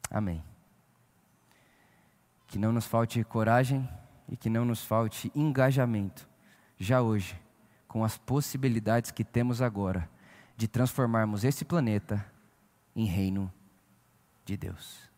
Amém. 0.09 0.43
Que 2.53 2.59
não 2.59 2.71
nos 2.71 2.85
falte 2.85 3.23
coragem 3.23 3.89
e 4.29 4.37
que 4.37 4.47
não 4.47 4.63
nos 4.63 4.85
falte 4.85 5.31
engajamento, 5.33 6.29
já 6.77 7.01
hoje, 7.01 7.35
com 7.87 8.03
as 8.03 8.15
possibilidades 8.15 9.09
que 9.09 9.23
temos 9.23 9.59
agora 9.59 10.07
de 10.55 10.67
transformarmos 10.67 11.43
esse 11.43 11.65
planeta 11.65 12.23
em 12.95 13.05
reino 13.05 13.51
de 14.45 14.55
Deus. 14.55 15.09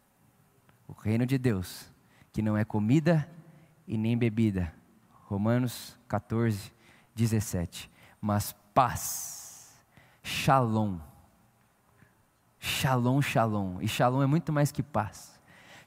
O 0.88 0.94
reino 0.94 1.26
de 1.26 1.38
Deus, 1.38 1.92
que 2.32 2.42
não 2.42 2.56
é 2.56 2.64
comida 2.64 3.30
e 3.86 3.98
nem 3.98 4.18
bebida. 4.18 4.74
Romanos 5.26 6.00
14, 6.08 6.72
17. 7.14 7.92
Mas 8.22 8.56
paz, 8.74 9.86
shalom. 10.24 11.00
Shalom, 12.62 13.22
shalom. 13.22 13.82
E 13.82 13.90
shalom 13.90 14.24
é 14.24 14.26
muito 14.26 14.54
mais 14.54 14.72
que 14.72 14.82
paz. 14.82 15.35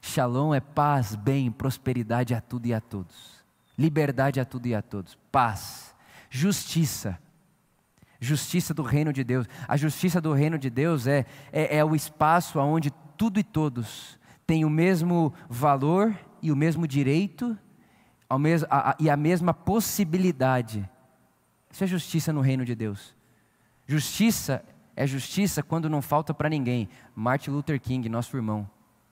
Shalom 0.01 0.53
é 0.53 0.59
paz, 0.59 1.15
bem, 1.15 1.51
prosperidade 1.51 2.33
a 2.33 2.41
tudo 2.41 2.65
e 2.65 2.73
a 2.73 2.81
todos. 2.81 3.43
Liberdade 3.77 4.39
a 4.39 4.45
tudo 4.45 4.67
e 4.67 4.75
a 4.75 4.81
todos. 4.81 5.17
Paz, 5.31 5.95
justiça 6.29 7.19
Justiça 8.19 8.73
do 8.73 8.83
reino 8.83 9.13
de 9.13 9.23
Deus. 9.23 9.47
A 9.67 9.77
justiça 9.77 10.19
do 10.19 10.33
reino 10.33 10.59
de 10.59 10.69
Deus 10.69 11.07
é, 11.07 11.25
é, 11.53 11.77
é 11.77 11.85
o 11.85 11.95
espaço 11.95 12.59
onde 12.59 12.91
tudo 13.17 13.39
e 13.39 13.43
todos 13.43 14.19
têm 14.45 14.65
o 14.65 14.69
mesmo 14.69 15.33
valor 15.49 16.13
e 16.41 16.51
o 16.51 16.55
mesmo 16.55 16.85
direito 16.85 17.57
mesmo, 18.37 18.67
a, 18.69 18.91
a, 18.91 18.95
e 18.99 19.09
a 19.09 19.15
mesma 19.15 19.53
possibilidade. 19.53 20.87
Isso 21.71 21.83
é 21.83 21.87
justiça 21.87 22.33
no 22.33 22.41
reino 22.41 22.65
de 22.65 22.75
Deus. 22.75 23.15
Justiça 23.87 24.63
é 24.95 25.07
justiça 25.07 25.63
quando 25.63 25.89
não 25.89 26.01
falta 26.01 26.33
para 26.33 26.49
ninguém. 26.49 26.89
Martin 27.15 27.51
Luther 27.51 27.79
King, 27.79 28.09
nosso 28.09 28.35
irmão. 28.35 28.69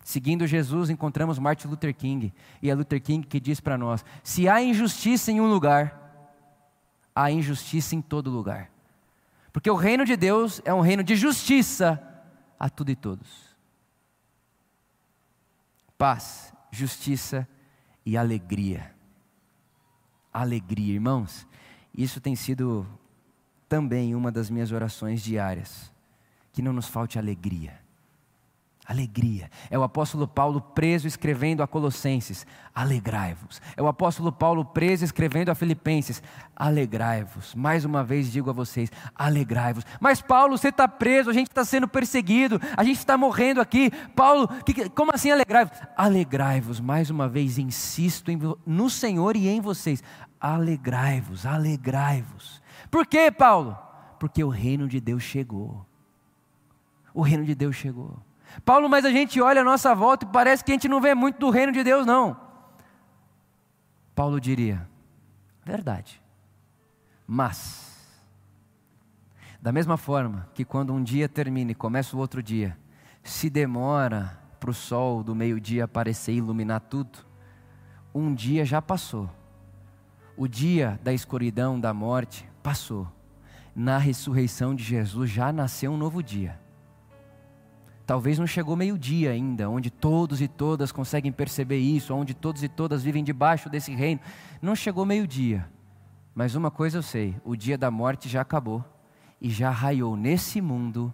Seguindo 0.08 0.48
Jesus, 0.48 0.89
encontramos 0.89 1.38
Martin 1.38 1.67
Luther 1.67 1.93
King. 1.93 2.34
E 2.62 2.70
é 2.70 2.74
Luther 2.74 3.02
King 3.02 3.28
que 3.28 3.41
diz 3.41 3.60
para 3.60 3.78
nós: 3.78 4.06
se 4.24 4.48
há 4.48 4.63
injustiça 4.63 5.34
em 5.34 5.41
um 5.41 5.50
lugar, 5.50 6.32
há 7.13 7.30
injustiça 7.30 7.93
em 7.93 8.02
todo 8.02 8.30
lugar. 8.30 8.72
Porque 9.52 9.70
o 9.70 9.76
reino 9.76 10.06
de 10.06 10.15
Deus 10.15 10.62
é 10.63 10.74
um 10.74 10.80
reino 10.80 11.04
de 11.04 11.13
justiça 11.17 12.02
a 12.58 12.70
tudo 12.70 12.89
e 12.89 12.96
todos. 12.96 13.54
Paz, 15.98 16.54
justiça 16.72 17.46
e 18.06 18.15
alegria. 18.15 18.96
Alegria, 20.32 20.93
irmãos. 20.93 21.46
Isso 21.93 22.22
tem 22.22 22.34
sido 22.34 22.88
também 23.67 24.15
uma 24.15 24.32
das 24.32 24.50
minhas 24.50 24.72
orações 24.72 25.22
diárias. 25.22 25.91
Que 26.54 26.62
não 26.62 26.72
nos 26.72 26.88
falte 26.88 27.20
alegria 27.20 27.86
Alegria. 28.88 29.52
É 29.69 29.78
o 29.78 29.84
apóstolo 29.84 30.26
Paulo 30.26 30.62
preso 30.62 31.10
escrevendo 31.10 31.62
a 31.62 31.67
Colossenses: 31.67 32.47
alegrai-vos. 32.73 33.62
É 33.76 33.82
o 33.82 33.88
apóstolo 33.88 34.32
Paulo 34.32 34.63
preso 34.63 35.04
escrevendo 35.04 35.50
a 35.50 35.56
Filipenses: 35.56 36.23
alegrai-vos. 36.56 37.54
Mais 37.54 37.84
uma 37.84 38.02
vez 38.02 38.32
digo 38.32 38.50
a 38.50 38.54
vocês: 38.54 38.89
alegrai-vos. 39.13 39.84
Mas 40.00 40.21
Paulo, 40.21 40.58
você 40.58 40.69
está 40.69 40.88
preso, 40.88 41.30
a 41.30 41.34
gente 41.34 41.50
está 41.50 41.65
sendo 41.65 41.86
perseguido, 41.86 42.62
a 42.78 42.84
gente 42.86 42.97
está 42.97 43.17
morrendo 43.17 43.60
aqui. 43.60 43.91
Paulo, 44.15 44.47
que, 44.63 44.89
como 44.91 45.12
assim 45.13 45.32
alegrai-vos? 45.32 45.78
Alegrai-vos. 45.97 46.80
Mais 46.80 47.10
uma 47.10 47.28
vez 47.28 47.58
insisto 47.58 48.32
em, 48.32 48.39
no 48.65 48.89
Senhor 48.89 49.36
e 49.36 49.50
em 49.50 49.60
vocês: 49.60 50.02
alegrai-vos, 50.39 51.45
alegrai-vos. 51.45 52.62
Por 52.89 53.06
quê, 53.06 53.30
Paulo? 53.32 53.78
Porque 54.17 54.41
o 54.41 54.50
reino 54.50 54.88
de 54.88 55.02
Deus 55.02 55.23
chegou. 55.23 55.86
O 57.13 57.21
reino 57.21 57.43
de 57.43 57.54
Deus 57.54 57.76
chegou. 57.76 58.26
Paulo, 58.63 58.89
mas 58.89 59.06
a 59.06 59.12
gente 59.12 59.39
olha 59.41 59.62
a 59.62 59.63
nossa 59.63 59.93
volta 59.93 60.26
e 60.26 60.30
parece 60.30 60.63
que 60.63 60.72
a 60.72 60.76
gente 60.76 60.88
não 60.88 61.02
vê 61.02 61.13
muito 61.13 61.39
do 61.39 61.50
reino 61.50 61.72
de 61.72 61.84
Deus, 61.84 62.06
não. 62.06 62.38
Paulo 64.15 64.39
diria: 64.39 64.88
verdade. 65.63 66.22
Mas, 67.26 68.17
da 69.62 69.72
mesma 69.72 69.98
forma 69.98 70.50
que 70.54 70.63
quando 70.63 70.93
um 70.93 71.04
dia 71.04 71.28
termina 71.28 71.72
e 71.72 71.76
começa 71.76 72.15
o 72.15 72.20
outro 72.20 72.41
dia, 72.41 72.78
se 73.24 73.50
demora 73.50 74.39
para 74.60 74.72
o 74.72 74.74
sol 74.74 75.24
do 75.24 75.36
meio-dia 75.36 75.84
aparecer 75.84 76.32
e 76.32 76.38
iluminar 76.38 76.80
tudo, 76.82 77.20
um 78.13 78.34
dia 78.34 78.65
já 78.65 78.82
passou. 78.82 79.30
O 80.36 80.48
dia 80.48 81.00
da 81.04 81.13
escuridão, 81.13 81.80
da 81.80 81.93
morte, 81.93 82.50
passou. 82.63 83.08
Na 83.76 83.98
ressurreição 83.98 84.74
de 84.74 84.84
Jesus 84.84 85.30
já 85.30 85.52
nasceu 85.52 85.91
um 85.91 85.98
novo 85.98 86.24
dia. 86.24 86.60
Talvez 88.08 88.39
não 88.39 88.48
chegou 88.48 88.78
meio-dia 88.78 89.32
ainda, 89.32 89.70
onde 89.70 89.91
todos 89.91 90.41
e 90.41 90.48
todas 90.48 90.93
conseguem 90.93 91.30
perceber 91.30 91.80
isso, 91.80 92.15
onde 92.15 92.34
todos 92.34 92.63
e 92.63 92.70
todas 92.70 93.04
vivem 93.04 93.22
debaixo 93.22 93.70
desse 93.70 93.93
reino. 93.93 94.22
Não 94.62 94.78
chegou 94.78 95.06
meio-dia. 95.06 95.70
Mas 96.34 96.56
uma 96.56 96.72
coisa 96.72 97.00
eu 97.00 97.04
sei: 97.04 97.36
o 97.43 97.54
dia 97.54 97.78
da 97.78 97.91
morte 97.91 98.30
já 98.30 98.39
acabou 98.39 98.82
e 99.41 99.50
já 99.50 99.70
raiou 99.70 100.15
nesse 100.15 100.62
mundo 100.62 101.13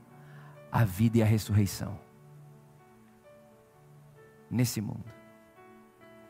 a 0.71 0.85
vida 0.85 1.17
e 1.17 1.23
a 1.23 1.25
ressurreição. 1.25 1.97
Nesse 4.47 4.79
mundo. 4.79 5.05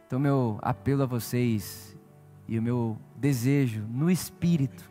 Então, 0.07 0.17
meu 0.17 0.59
apelo 0.61 1.03
a 1.03 1.05
vocês 1.05 1.93
e 2.47 2.57
o 2.57 2.61
meu 2.61 2.97
desejo 3.17 3.81
no 3.89 4.09
espírito 4.09 4.89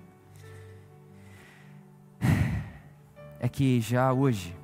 é 3.41 3.49
que 3.49 3.81
já 3.81 4.13
hoje 4.13 4.55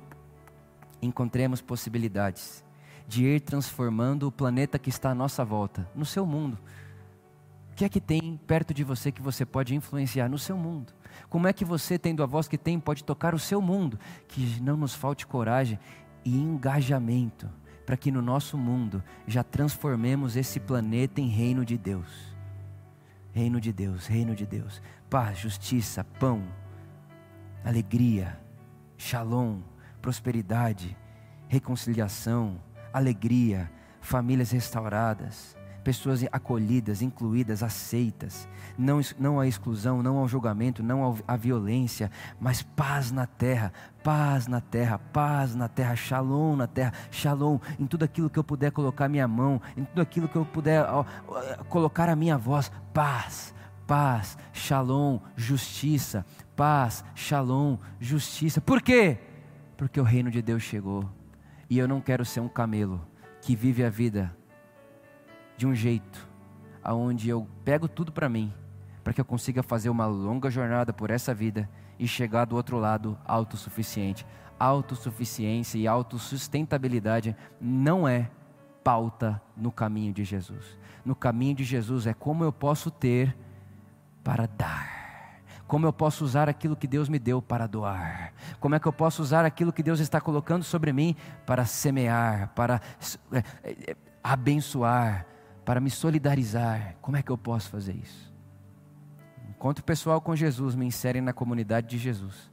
encontremos 1.01 1.61
possibilidades 1.61 2.63
de 3.07 3.25
ir 3.25 3.41
transformando 3.41 4.27
o 4.27 4.31
planeta 4.31 4.77
que 4.77 4.89
está 4.89 5.09
à 5.09 5.15
nossa 5.15 5.43
volta, 5.43 5.89
no 5.95 6.05
seu 6.05 6.25
mundo. 6.25 6.59
O 7.71 7.75
que 7.75 7.85
é 7.85 7.89
que 7.89 7.99
tem 7.99 8.39
perto 8.45 8.73
de 8.73 8.83
você 8.83 9.11
que 9.11 9.21
você 9.21 9.45
pode 9.45 9.73
influenciar 9.73 10.29
no 10.29 10.37
seu 10.37 10.55
mundo? 10.55 10.93
Como 11.29 11.47
é 11.47 11.53
que 11.53 11.65
você, 11.65 11.97
tendo 11.97 12.21
a 12.21 12.25
voz 12.25 12.47
que 12.47 12.57
tem, 12.57 12.79
pode 12.79 13.03
tocar 13.03 13.33
o 13.33 13.39
seu 13.39 13.61
mundo? 13.61 13.99
Que 14.27 14.61
não 14.61 14.77
nos 14.77 14.93
falte 14.93 15.25
coragem 15.25 15.79
e 16.23 16.37
engajamento 16.37 17.49
para 17.85 17.97
que 17.97 18.11
no 18.11 18.21
nosso 18.21 18.55
mundo 18.55 19.03
já 19.25 19.43
transformemos 19.43 20.35
esse 20.35 20.59
planeta 20.59 21.19
em 21.19 21.27
reino 21.27 21.65
de 21.65 21.75
Deus. 21.75 22.07
Reino 23.31 23.59
de 23.59 23.73
Deus, 23.73 24.05
reino 24.05 24.35
de 24.35 24.45
Deus. 24.45 24.79
Paz, 25.09 25.39
justiça, 25.39 26.03
pão, 26.03 26.43
alegria, 27.63 28.39
shalom, 28.95 29.61
prosperidade, 30.01 30.97
reconciliação, 31.47 32.59
alegria, 32.93 33.71
famílias 34.01 34.51
restauradas, 34.51 35.57
pessoas 35.83 36.23
acolhidas, 36.31 37.01
incluídas, 37.01 37.63
aceitas. 37.63 38.47
Não, 38.77 38.99
não 39.17 39.39
a 39.39 39.47
exclusão, 39.47 40.03
não 40.03 40.17
ao 40.17 40.27
julgamento, 40.27 40.83
não 40.83 41.17
à 41.27 41.35
violência, 41.35 42.11
mas 42.39 42.61
paz 42.61 43.11
na 43.11 43.25
terra, 43.25 43.71
paz 44.03 44.47
na 44.47 44.61
terra, 44.61 44.99
paz 44.99 45.55
na 45.55 45.67
terra, 45.67 45.95
shalom 45.95 46.55
na 46.55 46.67
terra, 46.67 46.93
shalom 47.09 47.59
em 47.79 47.85
tudo 47.85 48.03
aquilo 48.03 48.29
que 48.29 48.37
eu 48.37 48.43
puder 48.43 48.71
colocar 48.71 49.07
minha 49.09 49.27
mão, 49.27 49.61
em 49.75 49.83
tudo 49.83 50.01
aquilo 50.01 50.27
que 50.27 50.35
eu 50.35 50.45
puder 50.45 50.83
ó, 50.83 51.05
colocar 51.69 52.09
a 52.09 52.15
minha 52.15 52.37
voz, 52.37 52.71
paz, 52.93 53.53
paz, 53.87 54.37
shalom, 54.53 55.19
justiça, 55.35 56.25
paz, 56.55 57.03
shalom, 57.15 57.77
justiça. 57.99 58.61
Por 58.61 58.81
quê? 58.81 59.17
Porque 59.79 59.97
o 59.97 60.03
reino 60.03 60.29
de 60.29 60.41
Deus 60.41 60.61
chegou. 60.61 61.09
E 61.69 61.77
eu 61.77 61.87
não 61.87 62.01
quero 62.01 62.25
ser 62.25 62.41
um 62.41 62.49
camelo 62.49 62.99
que 63.41 63.55
vive 63.55 63.81
a 63.81 63.89
vida 63.89 64.35
de 65.55 65.65
um 65.65 65.73
jeito 65.73 66.27
aonde 66.83 67.29
eu 67.29 67.47
pego 67.63 67.87
tudo 67.87 68.11
para 68.11 68.27
mim, 68.27 68.53
para 69.05 69.13
que 69.13 69.21
eu 69.21 69.25
consiga 69.25 69.63
fazer 69.63 69.89
uma 69.89 70.05
longa 70.05 70.49
jornada 70.49 70.91
por 70.91 71.09
essa 71.09 71.33
vida 71.33 71.69
e 71.97 72.05
chegar 72.09 72.43
do 72.43 72.57
outro 72.57 72.77
lado 72.77 73.17
autossuficiente. 73.23 74.25
Autossuficiência 74.59 75.77
e 75.77 75.87
autossustentabilidade 75.87 77.33
não 77.61 78.05
é 78.05 78.29
pauta 78.83 79.41
no 79.55 79.71
caminho 79.71 80.11
de 80.11 80.25
Jesus. 80.25 80.77
No 81.05 81.15
caminho 81.15 81.55
de 81.55 81.63
Jesus 81.63 82.05
é 82.05 82.13
como 82.13 82.43
eu 82.43 82.51
posso 82.51 82.91
ter 82.91 83.33
para 84.25 84.45
dar. 84.45 84.98
Como 85.69 85.85
eu 85.85 85.93
posso 85.93 86.25
usar 86.25 86.49
aquilo 86.49 86.75
que 86.75 86.87
Deus 86.87 87.07
me 87.07 87.19
deu 87.19 87.43
para 87.43 87.67
doar? 87.67 88.33
Como 88.59 88.73
é 88.73 88.79
que 88.79 88.87
eu 88.87 88.91
posso 88.91 89.21
usar 89.21 89.45
aquilo 89.45 89.71
que 89.71 89.83
Deus 89.83 89.99
está 89.99 90.19
colocando 90.19 90.63
sobre 90.63 90.91
mim 90.91 91.15
para 91.45 91.63
semear, 91.63 92.49
para 92.55 92.81
é, 93.31 93.43
é, 93.91 93.95
abençoar, 94.23 95.27
para 95.63 95.79
me 95.79 95.91
solidarizar. 95.91 96.95
Como 97.03 97.17
é 97.17 97.21
que 97.21 97.31
eu 97.31 97.37
posso 97.37 97.69
fazer 97.69 97.93
isso? 97.93 98.33
Encontro 99.47 99.83
pessoal 99.83 100.19
com 100.19 100.35
Jesus 100.35 100.73
me 100.73 100.87
insere 100.87 101.21
na 101.21 101.33
comunidade 101.33 101.85
de 101.85 101.99
Jesus. 101.99 102.51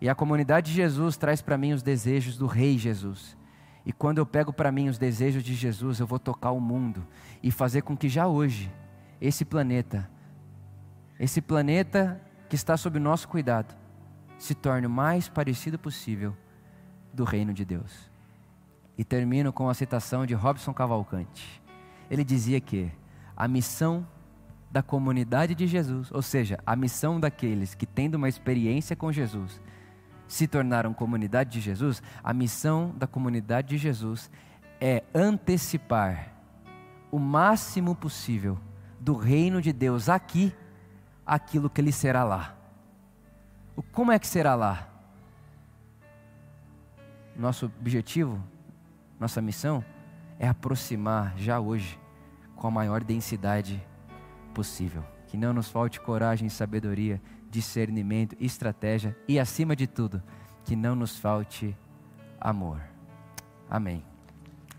E 0.00 0.08
a 0.08 0.14
comunidade 0.14 0.70
de 0.70 0.76
Jesus 0.76 1.16
traz 1.16 1.42
para 1.42 1.58
mim 1.58 1.72
os 1.72 1.82
desejos 1.82 2.38
do 2.38 2.46
Rei 2.46 2.78
Jesus. 2.78 3.36
E 3.84 3.92
quando 3.92 4.18
eu 4.18 4.26
pego 4.26 4.52
para 4.52 4.70
mim 4.70 4.88
os 4.88 4.98
desejos 4.98 5.42
de 5.42 5.52
Jesus, 5.52 5.98
eu 5.98 6.06
vou 6.06 6.20
tocar 6.20 6.52
o 6.52 6.60
mundo 6.60 7.04
e 7.42 7.50
fazer 7.50 7.82
com 7.82 7.96
que 7.96 8.08
já 8.08 8.28
hoje 8.28 8.72
esse 9.20 9.44
planeta, 9.44 10.08
esse 11.18 11.40
planeta 11.40 12.20
que 12.52 12.56
está 12.56 12.76
sob 12.76 12.98
nosso 12.98 13.26
cuidado, 13.28 13.74
se 14.36 14.54
torne 14.54 14.86
o 14.86 14.90
mais 14.90 15.26
parecido 15.26 15.78
possível 15.78 16.36
do 17.10 17.24
reino 17.24 17.54
de 17.54 17.64
Deus. 17.64 18.10
E 18.98 19.02
termino 19.02 19.54
com 19.54 19.70
a 19.70 19.74
citação 19.74 20.26
de 20.26 20.34
Robson 20.34 20.74
Cavalcante 20.74 21.62
ele 22.10 22.22
dizia 22.22 22.60
que 22.60 22.92
a 23.34 23.48
missão 23.48 24.06
da 24.70 24.82
comunidade 24.82 25.54
de 25.54 25.66
Jesus, 25.66 26.12
ou 26.12 26.20
seja, 26.20 26.58
a 26.66 26.76
missão 26.76 27.18
daqueles 27.18 27.74
que, 27.74 27.86
tendo 27.86 28.16
uma 28.16 28.28
experiência 28.28 28.94
com 28.94 29.10
Jesus, 29.10 29.58
se 30.28 30.46
tornaram 30.46 30.92
comunidade 30.92 31.52
de 31.52 31.60
Jesus, 31.62 32.02
a 32.22 32.34
missão 32.34 32.92
da 32.98 33.06
comunidade 33.06 33.68
de 33.68 33.78
Jesus 33.78 34.30
é 34.78 35.02
antecipar 35.14 36.36
o 37.10 37.18
máximo 37.18 37.94
possível 37.94 38.58
do 39.00 39.16
reino 39.16 39.62
de 39.62 39.72
Deus 39.72 40.10
aqui, 40.10 40.54
aquilo 41.26 41.70
que 41.70 41.80
ele 41.80 41.92
será 41.92 42.24
lá. 42.24 42.54
Como 43.92 44.12
é 44.12 44.18
que 44.18 44.26
será 44.26 44.54
lá? 44.54 44.88
Nosso 47.36 47.66
objetivo, 47.66 48.42
nossa 49.18 49.40
missão 49.40 49.84
é 50.38 50.46
aproximar 50.48 51.34
já 51.36 51.58
hoje 51.58 51.98
com 52.56 52.66
a 52.66 52.70
maior 52.70 53.02
densidade 53.02 53.82
possível. 54.52 55.04
Que 55.26 55.36
não 55.36 55.52
nos 55.52 55.68
falte 55.68 55.98
coragem, 56.00 56.48
sabedoria, 56.48 57.20
discernimento, 57.50 58.36
estratégia 58.38 59.16
e, 59.26 59.38
acima 59.38 59.74
de 59.74 59.86
tudo, 59.86 60.22
que 60.64 60.76
não 60.76 60.94
nos 60.94 61.18
falte 61.18 61.76
amor. 62.40 62.80
Amém. 63.70 64.04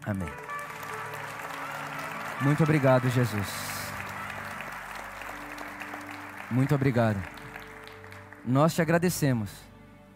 Amém. 0.06 0.30
Muito 2.42 2.62
obrigado, 2.64 3.10
Jesus. 3.10 3.73
Muito 6.54 6.76
obrigado. 6.76 7.18
Nós 8.46 8.76
te 8.76 8.82
agradecemos. 8.84 9.50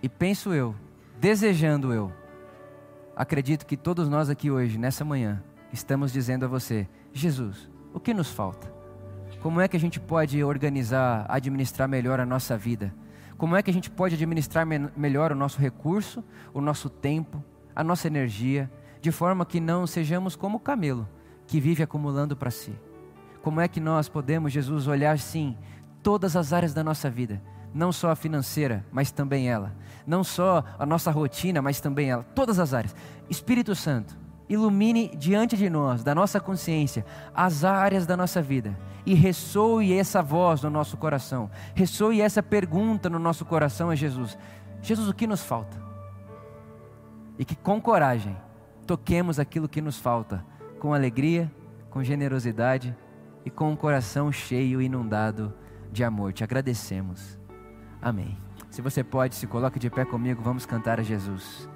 E 0.04 0.08
penso 0.08 0.54
eu, 0.54 0.76
desejando 1.20 1.92
eu, 1.92 2.14
acredito 3.16 3.66
que 3.66 3.76
todos 3.76 4.08
nós 4.08 4.30
aqui 4.30 4.52
hoje, 4.52 4.78
nessa 4.78 5.04
manhã, 5.04 5.44
estamos 5.74 6.14
dizendo 6.14 6.46
a 6.46 6.48
você: 6.48 6.88
Jesus, 7.12 7.68
o 7.92 8.00
que 8.00 8.14
nos 8.14 8.30
falta? 8.30 8.72
Como 9.42 9.60
é 9.60 9.68
que 9.68 9.76
a 9.76 9.80
gente 9.80 10.00
pode 10.00 10.44
organizar, 10.44 11.26
administrar 11.28 11.88
melhor 11.90 12.20
a 12.20 12.26
nossa 12.26 12.56
vida? 12.56 12.94
Como 13.36 13.56
é 13.56 13.64
que 13.64 13.72
a 13.72 13.74
gente 13.74 13.90
pode 13.90 14.14
administrar 14.14 14.64
me 14.64 14.78
melhor 14.96 15.32
o 15.32 15.36
nosso 15.36 15.60
recurso, 15.60 16.24
o 16.54 16.62
nosso 16.62 16.88
tempo, 16.88 17.44
a 17.76 17.84
nossa 17.84 18.06
energia, 18.06 18.72
de 19.02 19.12
forma 19.12 19.44
que 19.44 19.60
não 19.60 19.88
sejamos 19.88 20.36
como 20.36 20.58
o 20.58 20.60
camelo 20.60 21.10
que 21.48 21.60
vive 21.60 21.82
acumulando 21.82 22.38
para 22.38 22.52
si? 22.52 22.76
Como 23.42 23.62
é 23.62 23.68
que 23.68 23.80
nós 23.80 24.10
podemos, 24.10 24.52
Jesus, 24.52 24.88
olhar 24.88 25.18
sim 25.18 25.58
todas 26.08 26.38
as 26.38 26.54
áreas 26.54 26.74
da 26.74 26.86
nossa 26.86 27.10
vida, 27.10 27.42
não 27.74 27.92
só 27.92 28.12
a 28.12 28.16
financeira, 28.16 28.86
mas 28.94 29.12
também 29.12 29.50
ela, 29.50 29.76
não 30.06 30.24
só 30.24 30.64
a 30.80 30.86
nossa 30.86 31.12
rotina, 31.12 31.62
mas 31.62 31.82
também 31.82 32.10
ela, 32.10 32.24
todas 32.34 32.60
as 32.60 32.74
áreas. 32.74 32.96
Espírito 33.30 33.76
Santo, 33.76 34.18
ilumine 34.48 35.10
diante 35.18 35.58
de 35.58 35.70
nós, 35.70 36.06
da 36.06 36.16
nossa 36.16 36.40
consciência, 36.40 37.06
as 37.36 37.66
áreas 37.66 38.06
da 38.06 38.16
nossa 38.16 38.42
vida. 38.42 38.74
E 39.06 39.14
ressoe 39.16 39.92
essa 39.92 40.22
voz 40.22 40.62
no 40.62 40.70
nosso 40.70 40.96
coração, 40.96 41.52
ressoe 41.76 42.22
essa 42.22 42.42
pergunta 42.42 43.10
no 43.10 43.20
nosso 43.20 43.44
coração 43.44 43.90
a 43.90 43.96
Jesus: 43.96 44.38
Jesus, 44.82 45.10
o 45.10 45.14
que 45.14 45.28
nos 45.28 45.44
falta? 45.44 45.78
E 47.38 47.44
que 47.44 47.54
com 47.54 47.82
coragem 47.82 48.38
toquemos 48.86 49.40
aquilo 49.40 49.68
que 49.68 49.82
nos 49.82 49.98
falta, 49.98 50.42
com 50.80 50.94
alegria, 50.94 51.52
com 51.90 52.02
generosidade 52.02 52.96
e 53.44 53.50
com 53.50 53.72
um 53.72 53.76
coração 53.76 54.32
cheio, 54.32 54.82
inundado 54.82 55.54
de 55.92 56.04
amor. 56.04 56.34
Te 56.34 56.44
agradecemos. 56.44 57.40
Amém. 58.02 58.38
Se 58.70 58.82
você 58.82 59.04
pode, 59.04 59.36
se 59.36 59.48
coloque 59.48 59.80
de 59.80 59.90
pé 59.90 60.06
comigo, 60.06 60.42
vamos 60.44 60.66
cantar 60.66 61.00
a 61.00 61.04
Jesus. 61.04 61.70